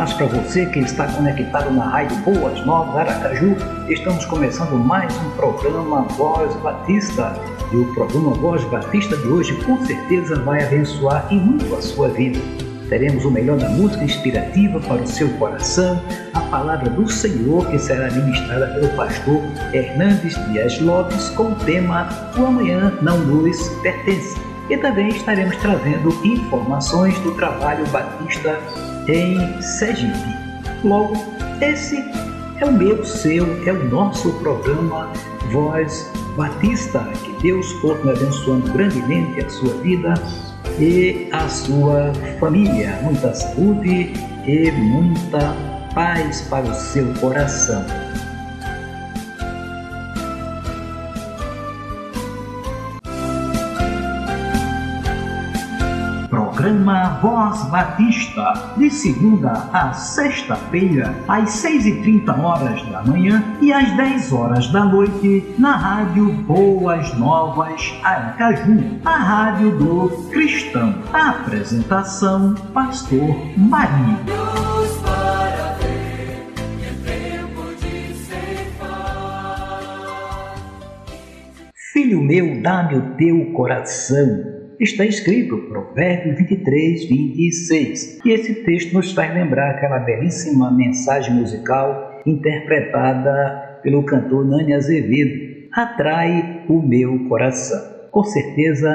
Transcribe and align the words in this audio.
Paz 0.00 0.14
para 0.14 0.26
você 0.28 0.64
que 0.64 0.78
está 0.78 1.06
conectado 1.08 1.70
na 1.72 1.84
Rádio 1.90 2.16
Boas 2.20 2.64
Novas 2.64 2.96
Aracaju. 2.96 3.54
Estamos 3.86 4.24
começando 4.24 4.72
mais 4.78 5.14
um 5.14 5.30
programa 5.32 6.04
Voz 6.16 6.56
Batista. 6.62 7.38
E 7.70 7.76
o 7.76 7.84
programa 7.92 8.30
Voz 8.30 8.64
Batista 8.64 9.14
de 9.14 9.28
hoje 9.28 9.54
com 9.62 9.76
certeza 9.84 10.36
vai 10.36 10.64
abençoar 10.64 11.26
e 11.30 11.34
muito 11.34 11.76
a 11.76 11.82
sua 11.82 12.08
vida. 12.08 12.38
Teremos 12.88 13.26
o 13.26 13.30
melhor 13.30 13.58
da 13.58 13.68
música 13.68 14.02
inspirativa 14.02 14.80
para 14.80 15.02
o 15.02 15.06
seu 15.06 15.28
coração, 15.34 16.02
a 16.32 16.40
palavra 16.40 16.88
do 16.88 17.06
Senhor 17.06 17.66
que 17.70 17.78
será 17.78 18.10
ministrada 18.10 18.68
pelo 18.68 18.88
pastor 18.96 19.42
Hernandes 19.74 20.34
Dias 20.46 20.80
Lopes 20.80 21.28
com 21.28 21.52
o 21.52 21.54
tema 21.56 22.08
O 22.38 22.46
Amanhã 22.46 22.90
Não 23.02 23.18
Nos 23.18 23.68
Pertence. 23.82 24.34
E 24.70 24.78
também 24.78 25.08
estaremos 25.08 25.56
trazendo 25.56 26.08
informações 26.24 27.18
do 27.18 27.32
trabalho 27.32 27.86
batista 27.88 28.58
em 29.12 29.60
Sergipe. 29.60 30.36
Logo, 30.84 31.14
esse 31.60 31.96
é 32.60 32.64
o 32.64 32.72
meu, 32.72 33.04
seu, 33.04 33.46
é 33.66 33.72
o 33.72 33.88
nosso 33.88 34.32
programa 34.34 35.12
Voz 35.50 36.10
Batista. 36.36 37.00
Que 37.24 37.42
Deus 37.42 37.72
continue 37.74 38.12
abençoando 38.12 38.72
grandemente 38.72 39.40
a 39.40 39.48
sua 39.48 39.74
vida 39.82 40.14
e 40.78 41.28
a 41.32 41.48
sua 41.48 42.12
família. 42.38 42.98
Muita 43.02 43.34
saúde 43.34 44.12
e 44.46 44.70
muita 44.72 45.56
paz 45.94 46.42
para 46.42 46.66
o 46.66 46.74
seu 46.74 47.12
coração. 47.14 47.84
Programa 56.70 57.18
Voz 57.20 57.64
Batista, 57.64 58.74
de 58.76 58.90
segunda 58.90 59.68
a 59.72 59.92
sexta-feira, 59.92 61.12
às 61.26 61.50
6h30 61.50 62.38
horas 62.38 62.82
da 62.86 63.02
manhã 63.02 63.42
e 63.60 63.72
às 63.72 63.96
10 63.96 64.32
horas 64.32 64.68
da 64.68 64.84
noite, 64.84 65.44
na 65.58 65.76
Rádio 65.76 66.32
Boas 66.44 67.12
Novas 67.18 67.92
Aracaju, 68.04 69.00
a 69.04 69.16
rádio 69.16 69.76
do 69.78 70.08
cristão. 70.30 70.94
A 71.12 71.30
apresentação, 71.30 72.54
Pastor 72.72 73.36
Marinho. 73.56 74.18
Filho 81.92 82.22
meu, 82.22 82.62
dá-me 82.62 82.96
o 82.96 83.16
teu 83.16 83.52
coração 83.52 84.59
está 84.80 85.04
escrito, 85.04 85.58
Provérbio 85.68 86.36
23, 86.36 87.08
26. 87.08 88.18
E 88.24 88.30
esse 88.30 88.64
texto 88.64 88.94
nos 88.94 89.12
faz 89.12 89.32
lembrar 89.34 89.70
aquela 89.70 89.98
belíssima 89.98 90.70
mensagem 90.70 91.34
musical 91.34 92.20
interpretada 92.26 93.80
pelo 93.82 94.04
cantor 94.04 94.46
Nani 94.46 94.74
Azevedo, 94.74 95.50
Atrai 95.72 96.64
o 96.68 96.82
meu 96.82 97.28
coração. 97.28 97.78
Com 98.10 98.24
certeza, 98.24 98.90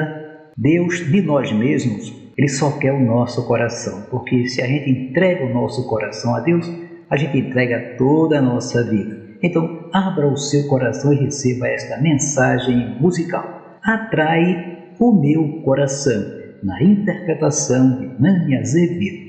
Deus 0.54 1.10
de 1.10 1.22
nós 1.22 1.50
mesmos, 1.50 2.12
Ele 2.36 2.48
só 2.48 2.78
quer 2.78 2.92
o 2.92 3.00
nosso 3.00 3.46
coração, 3.46 4.06
porque 4.10 4.46
se 4.46 4.60
a 4.60 4.66
gente 4.66 4.90
entrega 4.90 5.46
o 5.46 5.54
nosso 5.54 5.88
coração 5.88 6.34
a 6.34 6.40
Deus, 6.40 6.70
a 7.08 7.16
gente 7.16 7.38
entrega 7.38 7.94
toda 7.96 8.38
a 8.38 8.42
nossa 8.42 8.84
vida. 8.84 9.16
Então, 9.42 9.88
abra 9.90 10.26
o 10.28 10.36
seu 10.36 10.68
coração 10.68 11.14
e 11.14 11.24
receba 11.24 11.66
esta 11.66 11.98
mensagem 11.98 13.00
musical. 13.00 13.78
Atrai 13.82 14.75
o 14.98 15.12
meu 15.12 15.62
coração, 15.62 16.24
na 16.62 16.82
interpretação 16.82 17.98
de 17.98 18.20
Nani 18.20 18.56
Azevedo. 18.56 19.25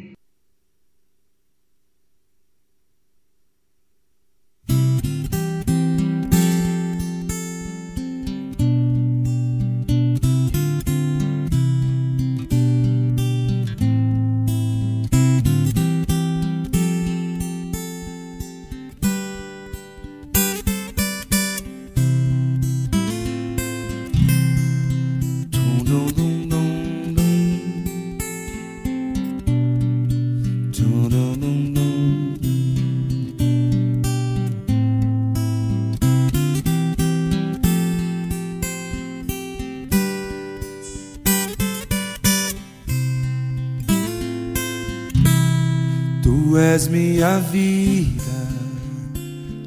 És 46.87 46.89
minha 46.89 47.39
vida, 47.39 48.47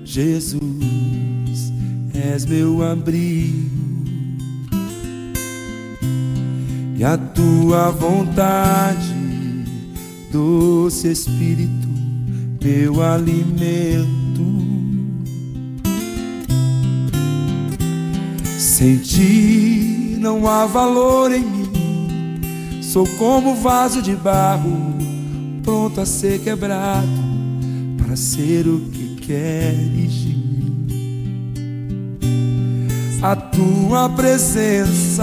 Jesus, 0.05 0.61
és 2.15 2.47
meu 2.47 2.83
abrigo, 2.83 3.69
e 6.97 7.05
a 7.05 7.17
tua 7.19 7.91
vontade, 7.91 9.15
doce 10.33 11.09
Espírito, 11.13 11.89
meu 12.63 13.03
alimento. 13.03 14.21
Sem 18.59 18.97
ti 18.99 20.17
não 20.19 20.47
há 20.47 20.67
valor 20.67 21.33
em 21.33 21.45
mim, 21.45 22.83
sou 22.83 23.07
como 23.19 23.55
vaso 23.57 24.01
de 24.01 24.15
barro 24.17 25.01
pronto 25.71 26.01
a 26.01 26.07
ser 26.07 26.41
quebrado 26.41 27.07
para 27.97 28.17
ser 28.17 28.67
o 28.67 28.81
que 28.91 29.15
queres 29.25 30.13
de 30.13 30.35
mim. 30.35 30.89
A 33.23 33.37
tua 33.37 34.09
presença 34.09 35.23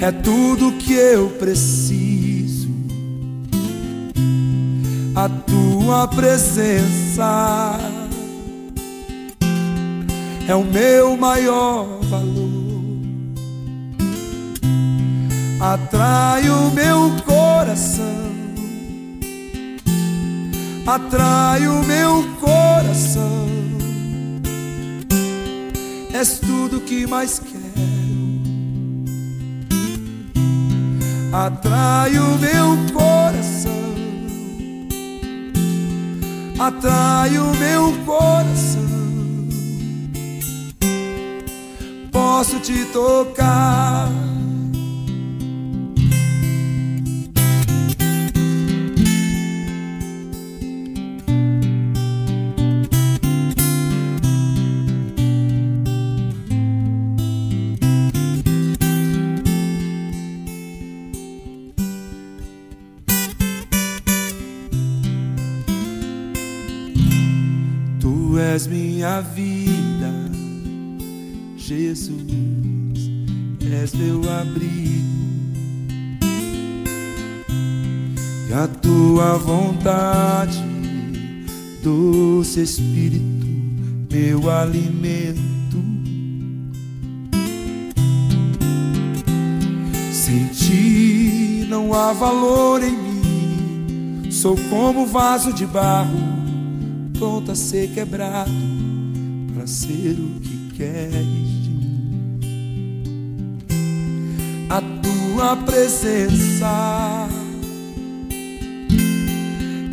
é 0.00 0.10
tudo 0.10 0.72
que 0.78 0.94
eu 0.94 1.28
preciso. 1.38 2.70
A 5.14 5.28
tua 5.28 6.08
presença 6.08 7.78
é 10.48 10.54
o 10.54 10.64
meu 10.64 11.18
maior 11.18 12.00
valor. 12.04 12.49
Atrai 15.60 16.48
o 16.48 16.70
meu 16.70 17.12
coração, 17.26 18.30
atrai 20.86 21.66
o 21.68 21.84
meu 21.84 22.24
coração. 22.40 23.48
És 26.12 26.38
tudo 26.38 26.80
que 26.80 27.06
mais 27.06 27.38
quero. 27.38 27.60
Atrai 31.32 32.18
o 32.18 32.38
meu 32.38 32.76
coração, 32.92 33.94
atrai 36.58 37.38
o 37.38 37.54
meu 37.56 37.92
coração. 38.04 38.80
Posso 42.10 42.58
te 42.58 42.84
tocar 42.86 44.10
vida, 69.20 70.12
Jesus, 71.56 72.20
és 73.60 73.92
meu 73.94 74.20
abrigo. 74.30 75.10
E 78.48 78.52
a 78.52 78.66
tua 78.66 79.38
vontade, 79.38 80.58
doce 81.82 82.62
Espírito, 82.62 83.46
meu 84.10 84.50
alimento. 84.50 85.40
Sem 90.12 90.46
ti 90.48 91.66
não 91.68 91.94
há 91.94 92.12
valor 92.12 92.82
em 92.82 92.96
mim, 92.96 94.30
sou 94.30 94.56
como 94.68 95.06
vaso 95.06 95.52
de 95.52 95.66
barro 95.66 96.40
pronto 97.20 97.52
a 97.52 97.54
ser 97.54 97.92
quebrado 97.92 98.79
ser 99.70 100.18
o 100.18 100.40
que 100.40 100.72
queres 100.76 101.62
de 101.62 101.70
mim. 101.70 102.10
A 104.68 104.80
tua 104.80 105.56
presença 105.56 107.28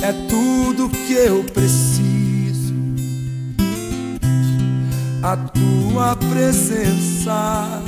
é 0.01 0.11
tudo 0.27 0.89
que 0.89 1.13
eu 1.13 1.43
preciso. 1.43 2.73
A 5.21 5.37
tua 5.37 6.15
presença 6.15 7.81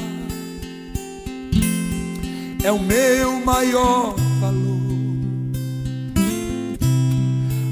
é 2.63 2.71
o 2.71 2.80
meu 2.80 3.44
maior 3.44 4.15
valor 4.39 4.80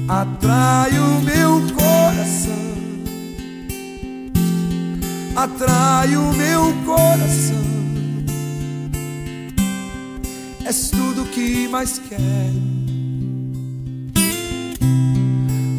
atrai 0.08 0.98
o 0.98 1.20
meu 1.20 1.60
coração, 1.74 2.67
atrai 5.42 6.16
o 6.16 6.32
meu 6.32 6.74
coração. 6.84 7.68
És 10.64 10.90
tudo 10.90 11.24
que 11.26 11.68
mais 11.68 12.00
quero. 12.08 12.78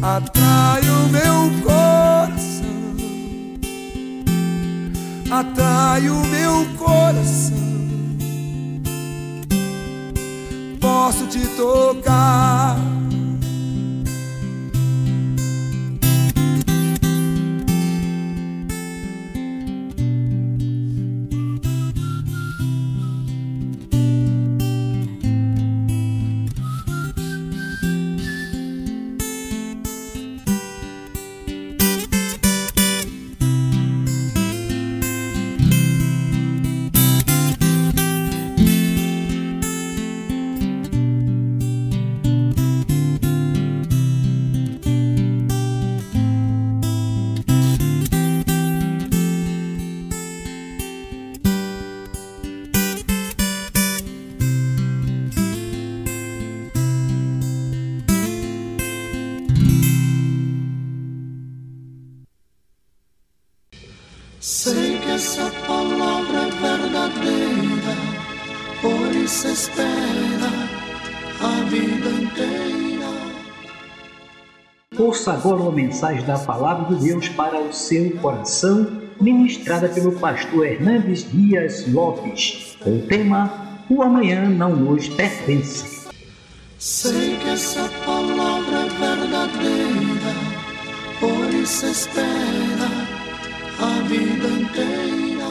Atrai 0.02 0.80
o 0.80 1.08
meu 1.10 1.62
coração, 1.62 2.96
atrai 5.30 6.08
o 6.08 6.26
meu 6.26 6.66
coração. 6.78 7.58
Posso 10.80 11.26
te 11.26 11.46
tocar 11.48 12.78
Ouça 75.00 75.32
agora 75.32 75.62
uma 75.62 75.72
mensagem 75.72 76.22
da 76.26 76.38
Palavra 76.38 76.94
de 76.94 77.06
Deus 77.06 77.26
para 77.30 77.58
o 77.58 77.72
seu 77.72 78.14
coração, 78.18 79.00
ministrada 79.18 79.88
pelo 79.88 80.12
pastor 80.20 80.66
Hernandes 80.66 81.26
Dias 81.32 81.90
Lopes, 81.90 82.76
com 82.82 82.98
o 82.98 83.06
tema 83.06 83.80
O 83.88 84.02
Amanhã 84.02 84.46
Não 84.50 84.76
Nos 84.76 85.08
Pertence. 85.08 86.06
Sei 86.78 87.38
que 87.38 87.48
essa 87.48 87.88
palavra 88.04 88.76
é 88.76 88.88
verdadeira, 88.90 90.34
por 91.18 91.54
isso 91.54 91.86
espera 91.86 92.90
a 93.80 94.02
vida 94.02 94.48
inteira. 94.48 95.46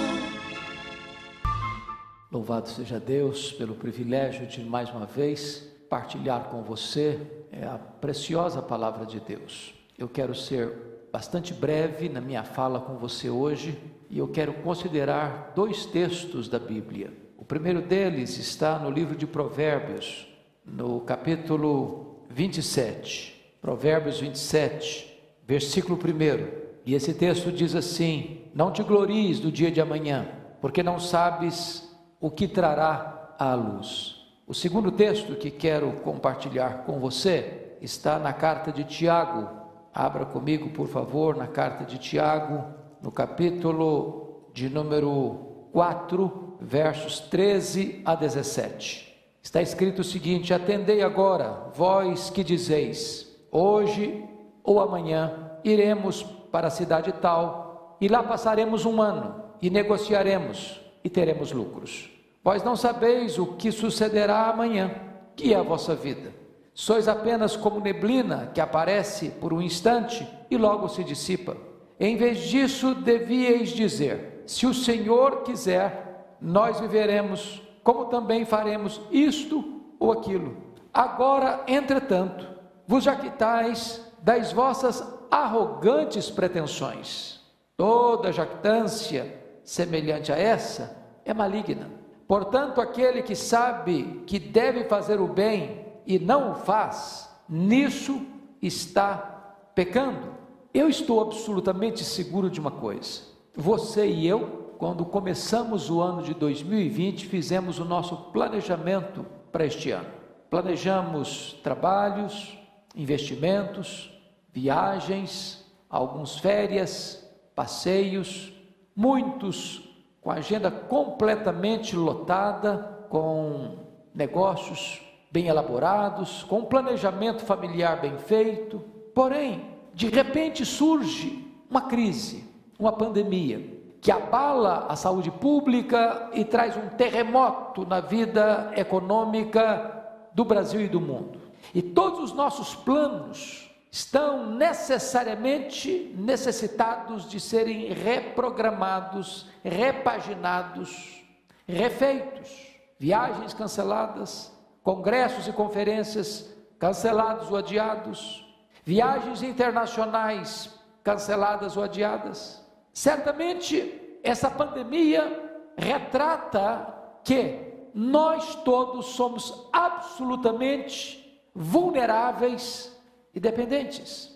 Louvado 2.32 2.70
seja 2.70 3.00
Deus 3.00 3.52
pelo 3.54 3.74
privilégio 3.74 4.46
de 4.46 4.64
mais 4.64 4.92
uma 4.92 5.08
vez 5.08 5.68
partilhar 5.90 6.50
com 6.52 6.62
você 6.62 7.39
é 7.52 7.66
a 7.66 7.78
preciosa 7.78 8.62
palavra 8.62 9.06
de 9.06 9.20
Deus. 9.20 9.74
Eu 9.98 10.08
quero 10.08 10.34
ser 10.34 11.08
bastante 11.12 11.54
breve 11.54 12.08
na 12.08 12.22
minha 12.22 12.44
fala 12.44 12.80
com 12.80 12.96
você 12.96 13.30
hoje 13.30 13.78
e 14.10 14.18
eu 14.20 14.28
quero 14.28 14.54
considerar 14.54 15.54
dois 15.56 15.86
textos 15.86 16.48
da 16.48 16.60
Bíblia. 16.60 17.12
O 17.38 17.46
primeiro 17.46 17.82
deles 17.82 18.38
está 18.38 18.78
no 18.78 18.90
livro 18.90 19.16
de 19.16 19.26
Provérbios, 19.26 20.28
no 20.66 21.02
capítulo 21.02 22.26
27. 22.30 23.58
Provérbios 23.62 24.20
27, 24.20 25.20
versículo 25.46 25.98
1. 25.98 26.70
E 26.86 26.94
esse 26.94 27.14
texto 27.14 27.52
diz 27.52 27.76
assim: 27.76 28.42
Não 28.54 28.72
te 28.72 28.84
glories 28.84 29.40
do 29.40 29.52
dia 29.52 29.72
de 29.72 29.82
amanhã, 29.82 30.28
porque 30.62 30.82
não 30.82 31.00
sabes 31.00 31.90
o 32.20 32.30
que 32.30 32.48
trará 32.48 33.36
à 33.38 33.54
luz. 33.54 34.19
O 34.50 34.54
segundo 34.56 34.92
texto 34.92 35.36
que 35.36 35.52
quero 35.52 35.92
compartilhar 36.02 36.84
com 36.84 37.00
você 37.00 37.76
está 37.84 38.18
na 38.18 38.34
carta 38.34 38.72
de 38.72 38.84
Tiago. 38.84 39.48
Abra 39.94 40.26
comigo, 40.26 40.72
por 40.72 40.88
favor, 40.88 41.38
na 41.38 41.46
carta 41.46 41.86
de 41.86 42.00
Tiago, 42.00 42.66
no 43.00 43.12
capítulo 43.12 44.50
de 44.52 44.68
número 44.68 45.68
4, 45.72 46.58
versos 46.60 47.20
13 47.20 48.02
a 48.04 48.16
17. 48.16 49.38
Está 49.40 49.62
escrito 49.62 50.00
o 50.00 50.04
seguinte: 50.04 50.52
Atendei 50.52 51.04
agora, 51.04 51.70
vós 51.76 52.32
que 52.32 52.44
dizeis, 52.44 53.32
hoje 53.52 54.28
ou 54.64 54.80
amanhã 54.80 55.52
iremos 55.64 56.24
para 56.24 56.70
a 56.70 56.72
cidade 56.72 57.12
tal, 57.22 57.98
e 58.02 58.08
lá 58.08 58.24
passaremos 58.24 58.84
um 58.84 59.00
ano, 59.00 59.44
e 59.62 59.70
negociaremos, 59.70 60.82
e 61.04 61.10
teremos 61.10 61.52
lucros. 61.52 62.19
Vós 62.44 62.64
não 62.64 62.76
sabeis 62.76 63.38
o 63.38 63.46
que 63.46 63.72
sucederá 63.72 64.48
amanhã, 64.48 64.92
que 65.36 65.54
é 65.54 65.58
a 65.58 65.64
vossa 65.64 65.96
vida. 65.96 66.34
Sois 66.74 67.08
apenas 67.08 67.56
como 67.56 67.82
neblina 67.82 68.52
que 68.54 68.62
aparece 68.62 69.30
por 69.30 69.54
um 69.54 69.62
instante 69.62 70.26
e 70.50 70.58
logo 70.58 70.88
se 70.88 71.04
dissipa. 71.04 71.58
Em 72.00 72.16
vez 72.16 72.40
disso, 72.40 72.96
devíeis 72.96 73.70
dizer: 73.70 74.44
Se 74.46 74.66
o 74.66 74.74
Senhor 74.74 75.44
quiser, 75.44 76.38
nós 76.40 76.80
viveremos, 76.80 77.62
como 77.84 78.06
também 78.06 78.46
faremos 78.46 79.02
isto 79.12 79.82
ou 80.00 80.14
aquilo. 80.14 80.56
Agora, 80.94 81.64
entretanto, 81.68 82.48
vos 82.88 83.04
jactais 83.04 84.02
das 84.22 84.54
vossas 84.54 85.04
arrogantes 85.30 86.30
pretensões. 86.30 87.42
Toda 87.76 88.32
jactância 88.32 89.38
semelhante 89.64 90.32
a 90.32 90.38
essa 90.38 90.98
é 91.24 91.34
maligna. 91.34 91.99
Portanto, 92.30 92.80
aquele 92.80 93.24
que 93.24 93.36
sabe 93.36 94.22
que 94.28 94.38
deve 94.38 94.84
fazer 94.84 95.20
o 95.20 95.28
bem 95.28 95.84
e 96.06 96.20
não 96.20 96.52
o 96.52 96.54
faz, 96.54 97.28
nisso 97.50 98.22
está 98.62 99.72
pecando. 99.74 100.36
Eu 100.72 100.88
estou 100.88 101.22
absolutamente 101.22 102.04
seguro 102.04 102.48
de 102.48 102.60
uma 102.60 102.70
coisa: 102.70 103.22
você 103.56 104.06
e 104.06 104.28
eu, 104.28 104.76
quando 104.78 105.04
começamos 105.06 105.90
o 105.90 106.02
ano 106.02 106.22
de 106.22 106.36
2020, 106.36 107.26
fizemos 107.26 107.80
o 107.80 107.86
nosso 107.86 108.16
planejamento 108.32 109.26
para 109.52 109.66
este 109.66 109.90
ano. 109.90 110.10
Planejamos 110.52 111.54
trabalhos, 111.64 112.56
investimentos, 112.96 114.16
viagens, 114.54 115.66
alguns 115.90 116.38
férias, 116.38 117.28
passeios, 117.56 118.54
muitos 118.96 119.89
com 120.22 120.32
a 120.32 120.36
agenda 120.36 120.70
completamente 120.70 121.96
lotada, 121.96 123.06
com 123.10 123.78
negócios 124.14 125.02
bem 125.32 125.48
elaborados, 125.48 126.44
com 126.44 126.60
um 126.60 126.66
planejamento 126.66 127.46
familiar 127.46 128.02
bem 128.02 128.18
feito. 128.18 128.80
Porém, 129.14 129.66
de 129.94 130.08
repente 130.08 130.66
surge 130.66 131.48
uma 131.70 131.82
crise, 131.82 132.44
uma 132.78 132.92
pandemia, 132.92 133.78
que 134.02 134.12
abala 134.12 134.88
a 134.90 134.96
saúde 134.96 135.30
pública 135.30 136.30
e 136.34 136.44
traz 136.44 136.76
um 136.76 136.90
terremoto 136.90 137.86
na 137.86 138.00
vida 138.00 138.72
econômica 138.76 140.04
do 140.34 140.46
Brasil 140.46 140.82
e 140.82 140.88
do 140.88 141.02
mundo. 141.02 141.40
E 141.74 141.82
todos 141.82 142.20
os 142.20 142.34
nossos 142.34 142.76
planos 142.76 143.69
estão 143.92 144.52
necessariamente 144.52 146.14
necessitados 146.16 147.28
de 147.28 147.40
serem 147.40 147.92
reprogramados, 147.92 149.48
repaginados, 149.64 151.24
refeitos. 151.68 152.68
Viagens 153.00 153.54
canceladas, 153.54 154.54
congressos 154.84 155.48
e 155.48 155.54
conferências 155.54 156.54
cancelados 156.78 157.50
ou 157.50 157.58
adiados, 157.58 158.46
viagens 158.84 159.42
internacionais 159.42 160.78
canceladas 161.04 161.78
ou 161.78 161.84
adiadas. 161.84 162.66
Certamente 162.94 164.20
essa 164.22 164.52
pandemia 164.52 165.50
retrata 165.78 166.94
que 167.24 167.70
nós 167.94 168.56
todos 168.64 169.08
somos 169.08 169.68
absolutamente 169.72 171.42
vulneráveis 171.56 172.99
e 173.34 173.40
dependentes. 173.40 174.36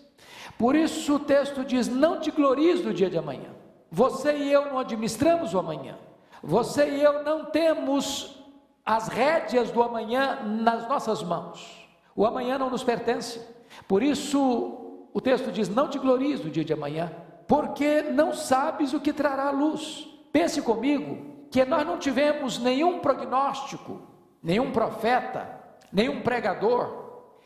Por 0.57 0.75
isso 0.75 1.15
o 1.15 1.19
texto 1.19 1.63
diz: 1.63 1.87
Não 1.87 2.19
te 2.19 2.31
glories 2.31 2.81
do 2.81 2.93
dia 2.93 3.09
de 3.09 3.17
amanhã. 3.17 3.49
Você 3.91 4.35
e 4.35 4.51
eu 4.51 4.65
não 4.65 4.79
administramos 4.79 5.53
o 5.53 5.59
amanhã. 5.59 5.97
Você 6.41 6.89
e 6.89 7.01
eu 7.01 7.23
não 7.23 7.45
temos 7.45 8.43
as 8.85 9.07
rédeas 9.07 9.71
do 9.71 9.81
amanhã 9.81 10.41
nas 10.43 10.87
nossas 10.87 11.23
mãos. 11.23 11.87
O 12.15 12.25
amanhã 12.25 12.57
não 12.57 12.69
nos 12.69 12.83
pertence. 12.83 13.41
Por 13.87 14.03
isso 14.03 15.07
o 15.13 15.21
texto 15.21 15.51
diz: 15.51 15.69
Não 15.69 15.89
te 15.89 15.99
glories 15.99 16.39
do 16.39 16.49
dia 16.49 16.65
de 16.65 16.73
amanhã, 16.73 17.11
porque 17.47 18.01
não 18.01 18.33
sabes 18.33 18.93
o 18.93 18.99
que 18.99 19.13
trará 19.13 19.47
a 19.47 19.51
luz. 19.51 20.07
Pense 20.31 20.61
comigo 20.61 21.45
que 21.51 21.63
nós 21.63 21.85
não 21.85 21.99
tivemos 21.99 22.57
nenhum 22.57 22.99
prognóstico, 22.99 24.01
nenhum 24.41 24.71
profeta, 24.71 25.59
nenhum 25.91 26.21
pregador, 26.21 27.02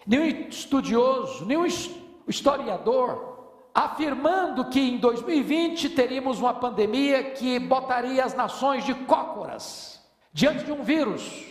nenhum 0.08 0.48
estudioso, 0.48 1.46
nenhum 1.46 1.68
historiador 2.28 3.38
afirmando 3.74 4.66
que 4.66 4.80
em 4.80 4.98
2020 4.98 5.90
teríamos 5.92 6.40
uma 6.40 6.54
pandemia 6.54 7.32
que 7.32 7.60
botaria 7.60 8.26
as 8.26 8.34
nações 8.34 8.84
de 8.84 8.96
cócoras 8.96 10.04
diante 10.34 10.64
de 10.64 10.72
um 10.72 10.82
vírus 10.82 11.46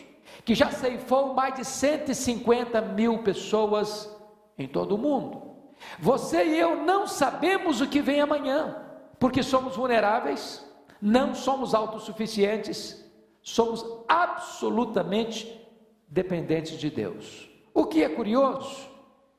que 0.44 0.54
já 0.54 0.70
ceifou 0.70 1.34
mais 1.34 1.54
de 1.54 1.64
150 1.64 2.80
mil 2.80 3.18
pessoas 3.18 4.10
em 4.58 4.66
todo 4.66 4.96
o 4.96 4.98
mundo. 4.98 5.56
Você 5.98 6.44
e 6.44 6.58
eu 6.58 6.76
não 6.84 7.06
sabemos 7.06 7.80
o 7.80 7.86
que 7.86 8.00
vem 8.00 8.20
amanhã, 8.20 8.76
porque 9.20 9.42
somos 9.42 9.76
vulneráveis, 9.76 10.64
não 11.00 11.34
somos 11.34 11.74
autossuficientes, 11.74 13.04
somos 13.42 13.84
absolutamente 14.08 15.64
dependentes 16.08 16.78
de 16.78 16.90
Deus. 16.90 17.45
O 17.76 17.84
que 17.84 18.02
é 18.02 18.08
curioso 18.08 18.88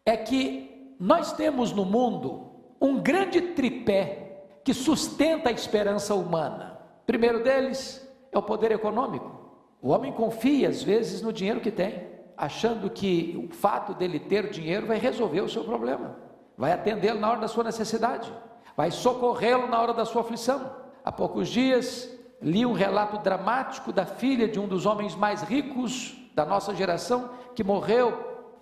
é 0.06 0.15
que 0.15 0.96
nós 1.00 1.34
temos 1.34 1.72
no 1.72 1.84
mundo 1.84 2.51
um 2.79 3.01
grande 3.01 3.41
tripé 3.41 4.44
que 4.63 4.74
sustenta 4.74 5.50
a 5.50 5.51
esperança 5.51 6.13
humana. 6.13 6.79
primeiro 7.06 7.44
deles 7.44 8.08
é 8.32 8.38
o 8.38 8.44
poder 8.44 8.72
econômico. 8.72 9.32
O 9.82 9.89
homem 9.89 10.13
confia 10.13 10.70
às 10.70 10.84
vezes 10.84 11.22
no 11.24 11.34
dinheiro 11.34 11.62
que 11.62 11.72
tem, 11.72 12.08
achando 12.38 12.91
que 12.91 13.36
o 13.50 13.51
fato 13.51 13.96
dele 13.96 14.20
ter 14.20 14.51
dinheiro 14.51 14.86
vai 14.86 15.00
resolver 15.00 15.41
o 15.41 15.50
seu 15.50 15.63
problema 15.63 16.27
vai 16.58 16.72
atendê-lo 16.72 17.20
na 17.20 17.29
hora 17.29 17.39
da 17.39 17.48
sua 17.48 17.63
necessidade, 17.63 18.34
vai 18.75 18.89
socorrê-lo 18.89 19.67
na 19.67 19.79
hora 19.79 19.94
da 19.94 20.06
sua 20.06 20.22
aflição. 20.22 20.75
Há 21.06 21.12
poucos 21.12 21.48
dias 21.48 22.12
li 22.41 22.65
um 22.65 22.74
relato 22.74 23.20
dramático 23.20 23.91
da 23.91 24.06
filha 24.06 24.48
de 24.48 24.60
um 24.60 24.67
dos 24.67 24.86
homens 24.86 25.15
mais 25.15 25.41
ricos 25.44 26.16
da 26.38 26.46
nossa 26.46 26.75
geração 26.75 27.32
que 27.56 27.63
morreu 27.63 28.12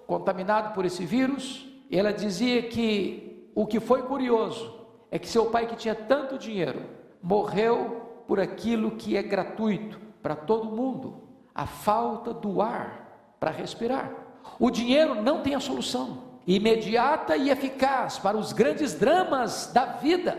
contaminado 0.08 0.74
por 0.74 0.86
esse 0.86 1.06
vírus. 1.06 1.68
Ela 1.92 2.14
dizia 2.14 2.64
que 2.64 3.52
o 3.54 3.68
que 3.68 3.82
foi 3.82 4.04
curioso 4.04 4.80
é 5.12 5.20
que 5.20 5.28
seu 5.28 5.48
pai, 5.48 5.68
que 5.68 5.76
tinha 5.76 5.94
tanto 5.94 6.38
dinheiro, 6.38 6.84
morreu 7.22 8.24
por 8.26 8.40
aquilo 8.40 8.92
que 8.92 9.18
é 9.18 9.22
gratuito 9.22 10.00
para 10.24 10.38
todo 10.38 10.72
mundo: 10.72 11.28
a 11.54 11.66
falta 11.66 12.34
do 12.34 12.62
ar 12.62 13.36
para 13.42 13.52
respirar. 13.52 14.10
O 14.58 14.72
dinheiro 14.72 15.22
não 15.22 15.42
tem 15.42 15.54
a 15.54 15.60
solução 15.60 16.24
imediata 16.48 17.36
e 17.36 17.50
eficaz 17.50 18.18
para 18.18 18.38
os 18.38 18.54
grandes 18.54 18.94
dramas 18.94 19.70
da 19.74 19.86
vida. 19.86 20.38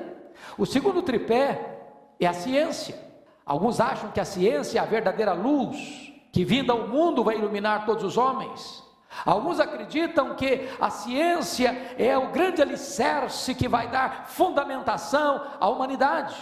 O 0.56 0.64
segundo 0.64 1.02
tripé 1.02 1.80
é 2.18 2.26
a 2.26 2.32
ciência. 2.32 2.98
Alguns 3.44 3.78
acham 3.78 4.10
que 4.10 4.20
a 4.20 4.24
ciência 4.24 4.78
é 4.78 4.82
a 4.82 4.86
verdadeira 4.86 5.34
luz 5.34 6.15
que 6.36 6.44
vinda 6.44 6.74
ao 6.74 6.86
mundo 6.86 7.24
vai 7.24 7.38
iluminar 7.38 7.86
todos 7.86 8.04
os 8.04 8.18
homens. 8.18 8.84
Alguns 9.24 9.58
acreditam 9.58 10.34
que 10.34 10.68
a 10.78 10.90
ciência 10.90 11.94
é 11.96 12.18
o 12.18 12.28
grande 12.28 12.60
alicerce 12.60 13.54
que 13.54 13.66
vai 13.66 13.88
dar 13.88 14.26
fundamentação 14.28 15.40
à 15.58 15.66
humanidade. 15.70 16.36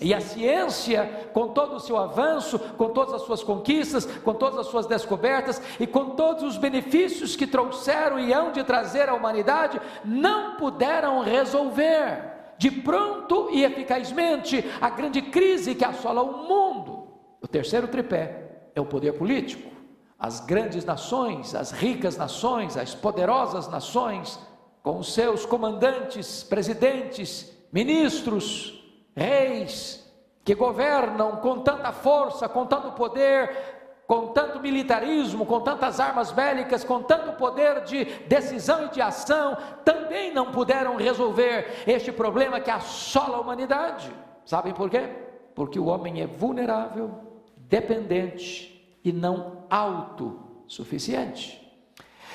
E 0.00 0.12
a 0.12 0.20
ciência, 0.20 1.30
com 1.32 1.50
todo 1.50 1.76
o 1.76 1.80
seu 1.80 1.96
avanço, 1.96 2.58
com 2.76 2.88
todas 2.88 3.14
as 3.14 3.22
suas 3.22 3.44
conquistas, 3.44 4.06
com 4.06 4.34
todas 4.34 4.58
as 4.58 4.66
suas 4.66 4.86
descobertas 4.86 5.62
e 5.78 5.86
com 5.86 6.16
todos 6.16 6.42
os 6.42 6.56
benefícios 6.56 7.36
que 7.36 7.46
trouxeram 7.46 8.18
e 8.18 8.32
hão 8.32 8.50
de 8.50 8.64
trazer 8.64 9.08
à 9.08 9.14
humanidade, 9.14 9.80
não 10.04 10.56
puderam 10.56 11.22
resolver 11.22 12.24
de 12.58 12.72
pronto 12.72 13.50
e 13.52 13.62
eficazmente 13.62 14.68
a 14.80 14.90
grande 14.90 15.22
crise 15.22 15.76
que 15.76 15.84
assola 15.84 16.22
o 16.22 16.48
mundo. 16.48 17.06
O 17.40 17.46
terceiro 17.46 17.86
tripé 17.86 18.47
é 18.78 18.80
o 18.80 18.86
poder 18.86 19.12
político. 19.12 19.70
As 20.18 20.40
grandes 20.40 20.84
nações, 20.84 21.54
as 21.54 21.70
ricas 21.70 22.16
nações, 22.16 22.76
as 22.76 22.94
poderosas 22.94 23.68
nações, 23.68 24.38
com 24.82 24.98
os 24.98 25.12
seus 25.12 25.44
comandantes, 25.44 26.42
presidentes, 26.42 27.52
ministros, 27.72 28.74
reis 29.14 30.04
que 30.44 30.54
governam 30.54 31.36
com 31.36 31.58
tanta 31.58 31.92
força, 31.92 32.48
com 32.48 32.64
tanto 32.64 32.92
poder, 32.92 34.00
com 34.06 34.28
tanto 34.28 34.58
militarismo, 34.58 35.44
com 35.44 35.60
tantas 35.60 36.00
armas 36.00 36.32
bélicas, 36.32 36.82
com 36.82 37.02
tanto 37.02 37.32
poder 37.32 37.82
de 37.84 38.06
decisão 38.26 38.86
e 38.86 38.88
de 38.88 39.02
ação, 39.02 39.58
também 39.84 40.32
não 40.32 40.50
puderam 40.50 40.96
resolver 40.96 41.84
este 41.86 42.10
problema 42.10 42.60
que 42.60 42.70
assola 42.70 43.36
a 43.36 43.40
humanidade. 43.40 44.10
Sabem 44.46 44.72
por 44.72 44.88
quê? 44.88 45.10
Porque 45.54 45.78
o 45.78 45.84
homem 45.84 46.22
é 46.22 46.26
vulnerável, 46.26 47.27
dependente 47.68 48.98
e 49.04 49.12
não 49.12 49.64
autossuficiente. 49.68 51.58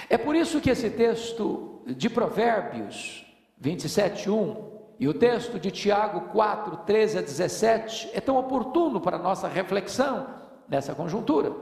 É 0.10 0.18
por 0.18 0.36
isso 0.36 0.62
que 0.62 0.70
esse 0.70 0.90
texto 0.90 1.82
de 1.86 2.10
Provérbios 2.10 3.26
27, 3.58 4.30
1 4.30 4.74
e 5.00 5.08
o 5.08 5.14
texto 5.14 5.60
de 5.60 5.72
Tiago 5.72 6.30
4, 6.32 6.78
13 6.86 7.18
a 7.18 7.22
17 7.22 8.12
é 8.14 8.22
tão 8.22 8.38
oportuno 8.38 9.02
para 9.02 9.18
a 9.18 9.20
nossa 9.22 9.48
reflexão 9.48 10.28
nessa 10.68 10.94
conjuntura. 10.94 11.54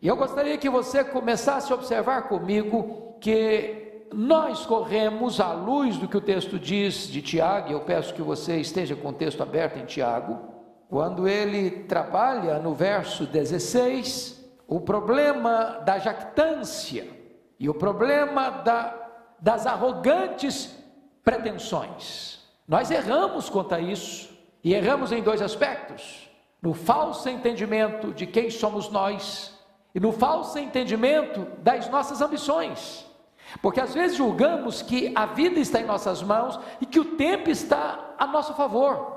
E 0.00 0.08
eu 0.08 0.16
gostaria 0.16 0.58
que 0.58 0.68
você 0.68 1.02
começasse 1.02 1.72
a 1.72 1.74
observar 1.74 2.28
comigo 2.28 3.16
que 3.20 4.04
nós 4.12 4.66
corremos 4.66 5.40
à 5.40 5.52
luz 5.52 5.96
do 5.96 6.06
que 6.06 6.16
o 6.16 6.20
texto 6.20 6.58
diz 6.58 7.08
de 7.08 7.22
Tiago, 7.22 7.70
e 7.70 7.72
eu 7.72 7.80
peço 7.80 8.14
que 8.14 8.22
você 8.22 8.58
esteja 8.58 8.94
com 8.94 9.08
o 9.08 9.12
texto 9.12 9.42
aberto 9.42 9.78
em 9.78 9.84
Tiago, 9.84 10.55
quando 10.88 11.26
ele 11.28 11.70
trabalha 11.70 12.58
no 12.58 12.74
verso 12.74 13.26
16, 13.26 14.44
o 14.68 14.80
problema 14.80 15.80
da 15.84 15.98
jactância 15.98 17.06
e 17.58 17.68
o 17.68 17.74
problema 17.74 18.50
da, 18.50 18.94
das 19.40 19.66
arrogantes 19.66 20.76
pretensões. 21.24 22.40
Nós 22.68 22.90
erramos 22.90 23.48
quanto 23.48 23.74
a 23.74 23.80
isso, 23.80 24.36
e 24.62 24.74
erramos 24.74 25.12
em 25.12 25.22
dois 25.22 25.40
aspectos: 25.40 26.28
no 26.60 26.74
falso 26.74 27.28
entendimento 27.28 28.12
de 28.12 28.26
quem 28.26 28.50
somos 28.50 28.88
nós 28.88 29.54
e 29.94 30.00
no 30.00 30.12
falso 30.12 30.58
entendimento 30.58 31.46
das 31.62 31.88
nossas 31.88 32.20
ambições. 32.20 33.06
Porque 33.62 33.80
às 33.80 33.94
vezes 33.94 34.16
julgamos 34.16 34.82
que 34.82 35.12
a 35.14 35.24
vida 35.24 35.58
está 35.60 35.80
em 35.80 35.86
nossas 35.86 36.22
mãos 36.22 36.58
e 36.80 36.86
que 36.86 37.00
o 37.00 37.16
tempo 37.16 37.48
está 37.48 38.14
a 38.18 38.26
nosso 38.26 38.54
favor. 38.54 39.15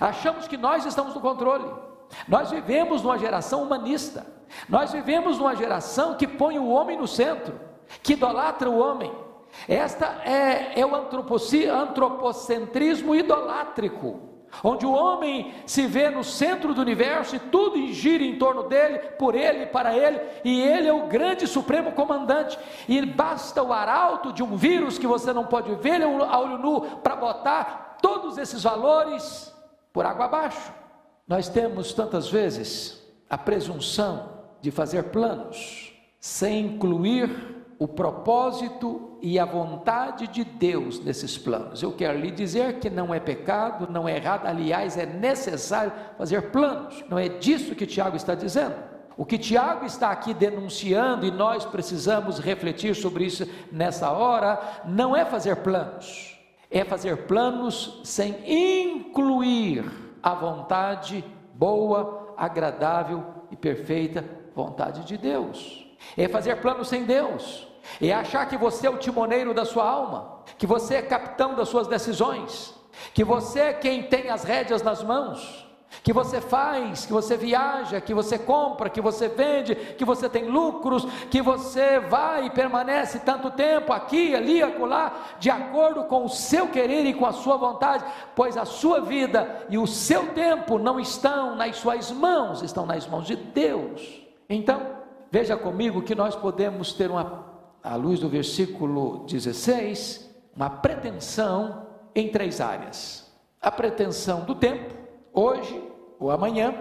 Achamos 0.00 0.46
que 0.46 0.56
nós 0.56 0.84
estamos 0.84 1.14
no 1.14 1.20
controle. 1.20 1.70
Nós 2.26 2.50
vivemos 2.50 3.02
numa 3.02 3.18
geração 3.18 3.62
humanista. 3.62 4.26
Nós 4.68 4.92
vivemos 4.92 5.38
numa 5.38 5.54
geração 5.54 6.16
que 6.16 6.26
põe 6.26 6.58
o 6.58 6.68
homem 6.68 6.98
no 6.98 7.06
centro, 7.06 7.60
que 8.02 8.14
idolatra 8.14 8.68
o 8.68 8.78
homem, 8.78 9.12
esta 9.68 10.22
é, 10.24 10.80
é 10.80 10.86
o 10.86 10.94
antropocentrismo 10.94 13.14
idolátrico, 13.14 14.20
onde 14.64 14.84
o 14.84 14.92
homem 14.92 15.54
se 15.66 15.86
vê 15.86 16.10
no 16.10 16.24
centro 16.24 16.74
do 16.74 16.80
universo 16.80 17.36
e 17.36 17.38
tudo 17.38 17.86
gira 17.92 18.24
em 18.24 18.38
torno 18.38 18.64
dele, 18.64 18.98
por 19.18 19.34
ele, 19.34 19.66
para 19.66 19.96
ele, 19.96 20.20
e 20.44 20.60
ele 20.60 20.88
é 20.88 20.92
o 20.92 21.06
grande 21.06 21.46
supremo 21.46 21.92
comandante, 21.92 22.58
e 22.88 23.04
basta 23.04 23.62
o 23.62 23.72
arauto 23.72 24.32
de 24.32 24.42
um 24.42 24.56
vírus 24.56 24.98
que 24.98 25.06
você 25.06 25.32
não 25.32 25.46
pode 25.46 25.74
ver 25.76 26.02
a 26.02 26.38
olho 26.38 26.58
nu 26.58 26.80
para 27.02 27.16
botar 27.16 27.98
todos 28.02 28.38
esses 28.38 28.62
valores 28.62 29.49
por 29.92 30.06
água 30.06 30.26
abaixo. 30.26 30.72
Nós 31.26 31.48
temos 31.48 31.92
tantas 31.92 32.28
vezes 32.28 33.00
a 33.28 33.38
presunção 33.38 34.40
de 34.60 34.70
fazer 34.70 35.04
planos 35.04 35.92
sem 36.18 36.66
incluir 36.66 37.30
o 37.78 37.88
propósito 37.88 39.16
e 39.22 39.38
a 39.38 39.44
vontade 39.44 40.26
de 40.28 40.44
Deus 40.44 41.02
nesses 41.02 41.38
planos. 41.38 41.82
Eu 41.82 41.92
quero 41.92 42.18
lhe 42.18 42.30
dizer 42.30 42.78
que 42.78 42.90
não 42.90 43.14
é 43.14 43.18
pecado, 43.18 43.90
não 43.90 44.06
é 44.06 44.16
errado, 44.16 44.46
aliás, 44.46 44.98
é 44.98 45.06
necessário 45.06 45.92
fazer 46.18 46.50
planos. 46.50 47.02
Não 47.08 47.18
é 47.18 47.28
disso 47.28 47.74
que 47.74 47.86
Tiago 47.86 48.16
está 48.16 48.34
dizendo. 48.34 48.74
O 49.16 49.24
que 49.24 49.38
Tiago 49.38 49.84
está 49.84 50.10
aqui 50.10 50.32
denunciando, 50.32 51.26
e 51.26 51.30
nós 51.30 51.64
precisamos 51.64 52.38
refletir 52.38 52.94
sobre 52.94 53.24
isso 53.24 53.46
nessa 53.70 54.10
hora, 54.10 54.58
não 54.86 55.14
é 55.14 55.24
fazer 55.24 55.56
planos, 55.56 56.39
é 56.70 56.84
fazer 56.84 57.26
planos 57.26 58.00
sem 58.04 58.36
incluir 58.46 59.84
a 60.22 60.34
vontade 60.34 61.24
boa, 61.54 62.34
agradável 62.36 63.24
e 63.50 63.56
perfeita 63.56 64.24
vontade 64.54 65.04
de 65.04 65.16
Deus. 65.16 65.86
É 66.16 66.28
fazer 66.28 66.56
planos 66.60 66.88
sem 66.88 67.04
Deus 67.04 67.70
é 68.00 68.12
achar 68.12 68.46
que 68.48 68.56
você 68.56 68.86
é 68.86 68.90
o 68.90 68.98
timoneiro 68.98 69.54
da 69.54 69.64
sua 69.64 69.88
alma, 69.88 70.42
que 70.58 70.66
você 70.66 70.96
é 70.96 71.02
capitão 71.02 71.54
das 71.54 71.68
suas 71.68 71.86
decisões, 71.86 72.74
que 73.14 73.24
você 73.24 73.60
é 73.60 73.72
quem 73.72 74.02
tem 74.04 74.28
as 74.28 74.44
rédeas 74.44 74.82
nas 74.82 75.02
mãos, 75.02 75.66
que 76.02 76.12
você 76.12 76.40
faz, 76.40 77.04
que 77.04 77.12
você 77.12 77.36
viaja, 77.36 78.00
que 78.00 78.14
você 78.14 78.38
compra, 78.38 78.88
que 78.88 79.00
você 79.00 79.28
vende, 79.28 79.74
que 79.74 80.04
você 80.04 80.28
tem 80.28 80.44
lucros, 80.44 81.04
que 81.30 81.42
você 81.42 81.98
vai 81.98 82.46
e 82.46 82.50
permanece 82.50 83.18
tanto 83.18 83.50
tempo 83.50 83.92
aqui, 83.92 84.34
ali, 84.34 84.62
acolá, 84.62 85.12
de 85.38 85.50
acordo 85.50 86.04
com 86.04 86.24
o 86.24 86.28
seu 86.28 86.68
querer 86.68 87.04
e 87.06 87.14
com 87.14 87.26
a 87.26 87.32
sua 87.32 87.56
vontade, 87.56 88.04
pois 88.34 88.56
a 88.56 88.64
sua 88.64 89.00
vida 89.00 89.66
e 89.68 89.76
o 89.76 89.86
seu 89.86 90.28
tempo 90.28 90.78
não 90.78 90.98
estão 90.98 91.56
nas 91.56 91.76
suas 91.76 92.10
mãos, 92.10 92.62
estão 92.62 92.86
nas 92.86 93.06
mãos 93.06 93.26
de 93.26 93.36
Deus. 93.36 94.22
Então, 94.48 94.80
veja 95.30 95.56
comigo 95.56 96.02
que 96.02 96.14
nós 96.14 96.34
podemos 96.36 96.92
ter 96.92 97.10
uma 97.10 97.50
à 97.82 97.96
luz 97.96 98.20
do 98.20 98.28
versículo 98.28 99.24
16, 99.26 100.30
uma 100.54 100.70
pretensão 100.70 101.86
em 102.14 102.28
três 102.28 102.60
áreas: 102.60 103.30
a 103.60 103.70
pretensão 103.70 104.44
do 104.44 104.54
tempo, 104.54 104.99
hoje 105.32 105.82
ou 106.18 106.30
amanhã. 106.30 106.74